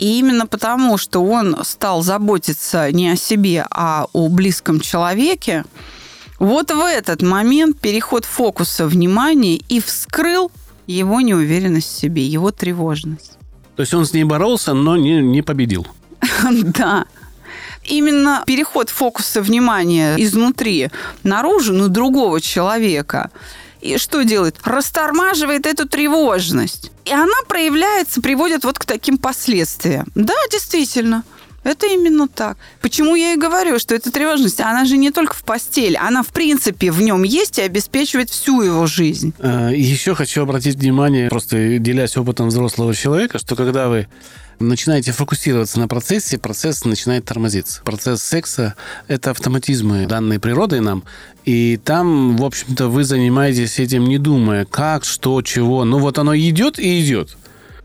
И 0.00 0.18
именно 0.18 0.46
потому, 0.46 0.96
что 0.96 1.22
он 1.22 1.58
стал 1.62 2.02
заботиться 2.02 2.90
не 2.90 3.10
о 3.10 3.16
себе, 3.16 3.66
а 3.70 4.06
о 4.14 4.28
близком 4.28 4.80
человеке, 4.80 5.64
вот 6.38 6.70
в 6.70 6.80
этот 6.80 7.20
момент 7.20 7.78
переход 7.78 8.24
фокуса 8.24 8.86
внимания 8.86 9.56
и 9.56 9.78
вскрыл 9.78 10.50
его 10.86 11.20
неуверенность 11.20 11.92
в 11.94 12.00
себе, 12.00 12.26
его 12.26 12.50
тревожность. 12.50 13.32
То 13.76 13.82
есть 13.82 13.92
он 13.92 14.06
с 14.06 14.14
ней 14.14 14.24
боролся, 14.24 14.72
но 14.72 14.96
не, 14.96 15.20
не 15.20 15.42
победил. 15.42 15.86
Да. 16.50 17.04
Именно 17.84 18.44
переход 18.46 18.88
фокуса 18.88 19.42
внимания 19.42 20.16
изнутри 20.16 20.90
наружу 21.24 21.74
на 21.74 21.88
другого 21.88 22.40
человека. 22.40 23.30
И 23.80 23.96
что 23.98 24.22
делает? 24.24 24.56
Растормаживает 24.64 25.66
эту 25.66 25.88
тревожность. 25.88 26.90
И 27.04 27.12
она 27.12 27.42
проявляется, 27.48 28.20
приводит 28.20 28.64
вот 28.64 28.78
к 28.78 28.84
таким 28.84 29.18
последствиям. 29.18 30.06
Да, 30.14 30.34
действительно. 30.50 31.24
Это 31.62 31.86
именно 31.86 32.26
так. 32.26 32.56
Почему 32.80 33.14
я 33.14 33.34
и 33.34 33.36
говорю, 33.36 33.78
что 33.78 33.94
эта 33.94 34.10
тревожность, 34.10 34.60
она 34.60 34.84
же 34.86 34.96
не 34.96 35.10
только 35.10 35.34
в 35.34 35.44
постели, 35.44 35.96
она 36.00 36.22
в 36.22 36.28
принципе 36.28 36.90
в 36.90 37.02
нем 37.02 37.22
есть 37.22 37.58
и 37.58 37.62
обеспечивает 37.62 38.30
всю 38.30 38.62
его 38.62 38.86
жизнь. 38.86 39.34
Э, 39.38 39.70
Еще 39.74 40.14
хочу 40.14 40.42
обратить 40.42 40.76
внимание, 40.76 41.28
просто 41.28 41.78
делясь 41.78 42.16
опытом 42.16 42.48
взрослого 42.48 42.94
человека, 42.94 43.38
что 43.38 43.56
когда 43.56 43.88
вы 43.88 44.06
начинаете 44.58 45.12
фокусироваться 45.12 45.80
на 45.80 45.88
процессе, 45.88 46.38
процесс 46.38 46.84
начинает 46.84 47.24
тормозиться. 47.24 47.82
Процесс 47.82 48.22
секса– 48.22 48.74
это 49.08 49.30
автоматизмы, 49.30 50.06
данные 50.06 50.38
природой 50.38 50.80
нам, 50.80 51.04
и 51.44 51.78
там, 51.82 52.36
в 52.36 52.44
общем-то, 52.44 52.88
вы 52.88 53.04
занимаетесь 53.04 53.78
этим 53.78 54.04
не 54.04 54.18
думая, 54.18 54.64
как, 54.66 55.04
что, 55.04 55.40
чего. 55.42 55.84
Ну 55.84 55.98
вот 55.98 56.18
оно 56.18 56.36
идет 56.36 56.78
и 56.78 57.00
идет. 57.00 57.36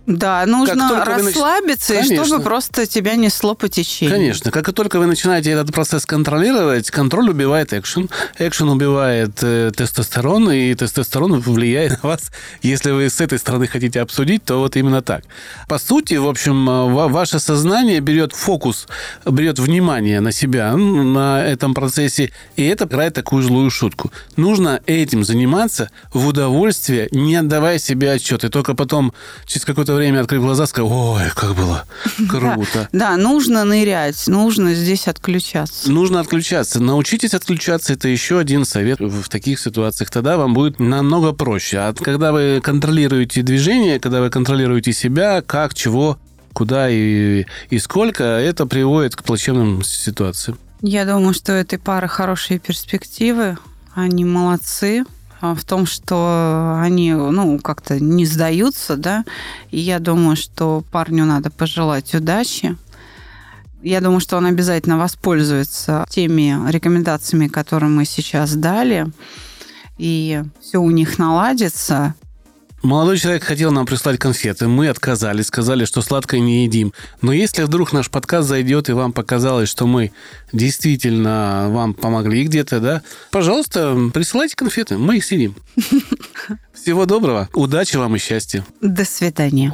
Да, 0.06 0.46
нужно 0.46 0.88
вы 0.88 0.96
нач- 0.98 1.06
расслабиться, 1.06 1.94
и 1.96 2.24
чтобы 2.24 2.44
просто 2.44 2.86
тебя 2.86 3.16
несло 3.16 3.56
по 3.56 3.68
течению. 3.70 4.16
Конечно. 4.16 4.52
Как 4.52 4.70
и 4.70 4.72
только 4.72 5.00
вы 5.00 5.08
начинаете 5.08 5.52
этот 5.52 5.74
процесс 5.74 6.06
контролировать, 6.06 6.92
контроль 6.92 7.30
убивает 7.32 7.74
экшен. 7.74 8.10
Экшен 8.38 8.70
убивает 8.70 9.40
э, 9.42 9.72
тестостерон, 9.76 10.52
и 10.52 10.74
тестостерон 10.76 11.40
влияет 11.40 12.04
на 12.04 12.10
вас. 12.10 12.32
Если 12.62 12.92
вы 12.92 13.10
с 13.10 13.20
этой 13.20 13.40
стороны 13.40 13.66
хотите 13.68 14.00
обсудить, 14.02 14.44
то 14.44 14.60
вот 14.60 14.76
именно 14.76 15.02
так. 15.02 15.24
По 15.68 15.80
сути, 15.80 16.14
в 16.16 16.28
общем, 16.28 16.70
э, 16.70 16.84
ва- 16.94 17.08
ваше 17.08 17.40
сознание 17.40 18.00
берет 18.00 18.32
фокус, 18.34 18.88
берет 19.26 19.58
внимание 19.58 20.20
на 20.20 20.32
себя 20.32 20.76
на 20.76 21.44
этом 21.44 21.74
процессе, 21.74 22.32
и 22.56 22.64
это 22.64 22.86
играет 22.86 23.16
такую 23.16 23.42
злую 23.42 23.72
шутку. 23.72 24.12
Нужно 24.36 24.82
этим 24.86 25.24
заниматься 25.24 25.90
в 26.14 26.28
удовольствие, 26.28 27.08
не 27.12 27.36
отдавая 27.38 27.80
себе 27.80 28.12
отчет. 28.12 28.44
И 28.44 28.50
только 28.50 28.76
потом, 28.76 29.12
через 29.48 29.66
какое-то 29.66 29.95
время, 29.96 30.22
открыв 30.22 30.42
глаза, 30.42 30.66
сказать, 30.66 30.92
ой, 30.92 31.24
как 31.36 31.56
было 31.56 31.86
круто. 32.30 32.90
Да, 32.92 33.18
нужно 33.18 33.64
нырять, 33.64 34.28
нужно 34.28 34.74
здесь 34.74 35.08
отключаться. 35.08 35.92
Нужно 35.92 36.20
отключаться. 36.20 36.80
Научитесь 36.80 37.34
отключаться. 37.34 37.94
Это 37.94 38.08
еще 38.08 38.40
один 38.40 38.66
совет 38.66 39.00
в 39.00 39.30
таких 39.30 39.60
ситуациях. 39.60 40.10
Тогда 40.10 40.38
вам 40.38 40.54
будет 40.54 40.80
намного 40.80 41.32
проще. 41.32 41.80
А 41.80 41.94
когда 41.94 42.32
вы 42.32 42.62
контролируете 42.64 43.42
движение, 43.42 44.00
когда 44.00 44.22
вы 44.22 44.30
контролируете 44.30 44.94
себя, 44.94 45.42
как, 45.42 45.74
чего, 45.74 46.18
куда 46.54 46.90
и, 46.90 47.46
и 47.70 47.80
сколько, 47.80 48.24
это 48.24 48.66
приводит 48.66 49.16
к 49.16 49.24
плачевным 49.24 49.84
ситуациям. 49.84 50.58
Я 50.82 51.06
думаю, 51.06 51.34
что 51.34 51.54
у 51.54 51.56
этой 51.56 51.80
пары 51.80 52.08
хорошие 52.08 52.60
перспективы. 52.60 53.58
Они 53.94 54.26
молодцы 54.26 55.06
в 55.42 55.64
том, 55.64 55.86
что 55.86 56.80
они, 56.82 57.14
ну, 57.14 57.60
как-то 57.60 58.00
не 58.00 58.26
сдаются, 58.26 58.96
да. 58.98 59.24
И 59.72 59.80
я 59.80 60.00
думаю, 60.00 60.36
что 60.36 60.84
парню 60.92 61.26
надо 61.26 61.50
пожелать 61.52 62.14
удачи. 62.16 62.78
Я 63.82 64.02
думаю, 64.02 64.20
что 64.20 64.38
он 64.38 64.48
обязательно 64.48 64.98
воспользуется 64.98 66.06
теми 66.10 66.58
рекомендациями, 66.72 67.48
которые 67.48 67.90
мы 67.90 68.06
сейчас 68.06 68.56
дали, 68.56 69.06
и 69.98 70.44
все 70.60 70.80
у 70.80 70.90
них 70.90 71.20
наладится. 71.20 72.16
Молодой 72.86 73.18
человек 73.18 73.44
хотел 73.44 73.72
нам 73.72 73.88
прислать 73.88 74.20
конфеты. 74.20 74.68
Мы 74.68 74.90
отказались, 74.90 75.48
сказали, 75.48 75.86
что 75.86 76.02
сладкое 76.02 76.40
не 76.40 76.66
едим. 76.66 76.94
Но 77.20 77.34
если 77.34 77.64
вдруг 77.64 77.92
наш 77.94 78.12
подкаст 78.12 78.48
зайдет 78.48 78.90
и 78.90 78.94
вам 78.94 79.12
показалось, 79.12 79.70
что 79.70 79.88
мы 79.88 80.12
действительно 80.54 81.66
вам 81.72 81.96
помогли 81.96 82.44
где-то, 82.44 82.80
да, 82.80 83.02
пожалуйста, 83.32 83.98
присылайте 84.14 84.56
конфеты, 84.56 85.00
мы 85.00 85.18
их 85.18 85.26
съедим. 85.26 85.56
Всего 86.76 87.08
доброго, 87.08 87.50
удачи 87.54 87.96
вам 87.96 88.18
и 88.18 88.20
счастья. 88.20 88.64
До 88.82 89.04
свидания. 89.04 89.74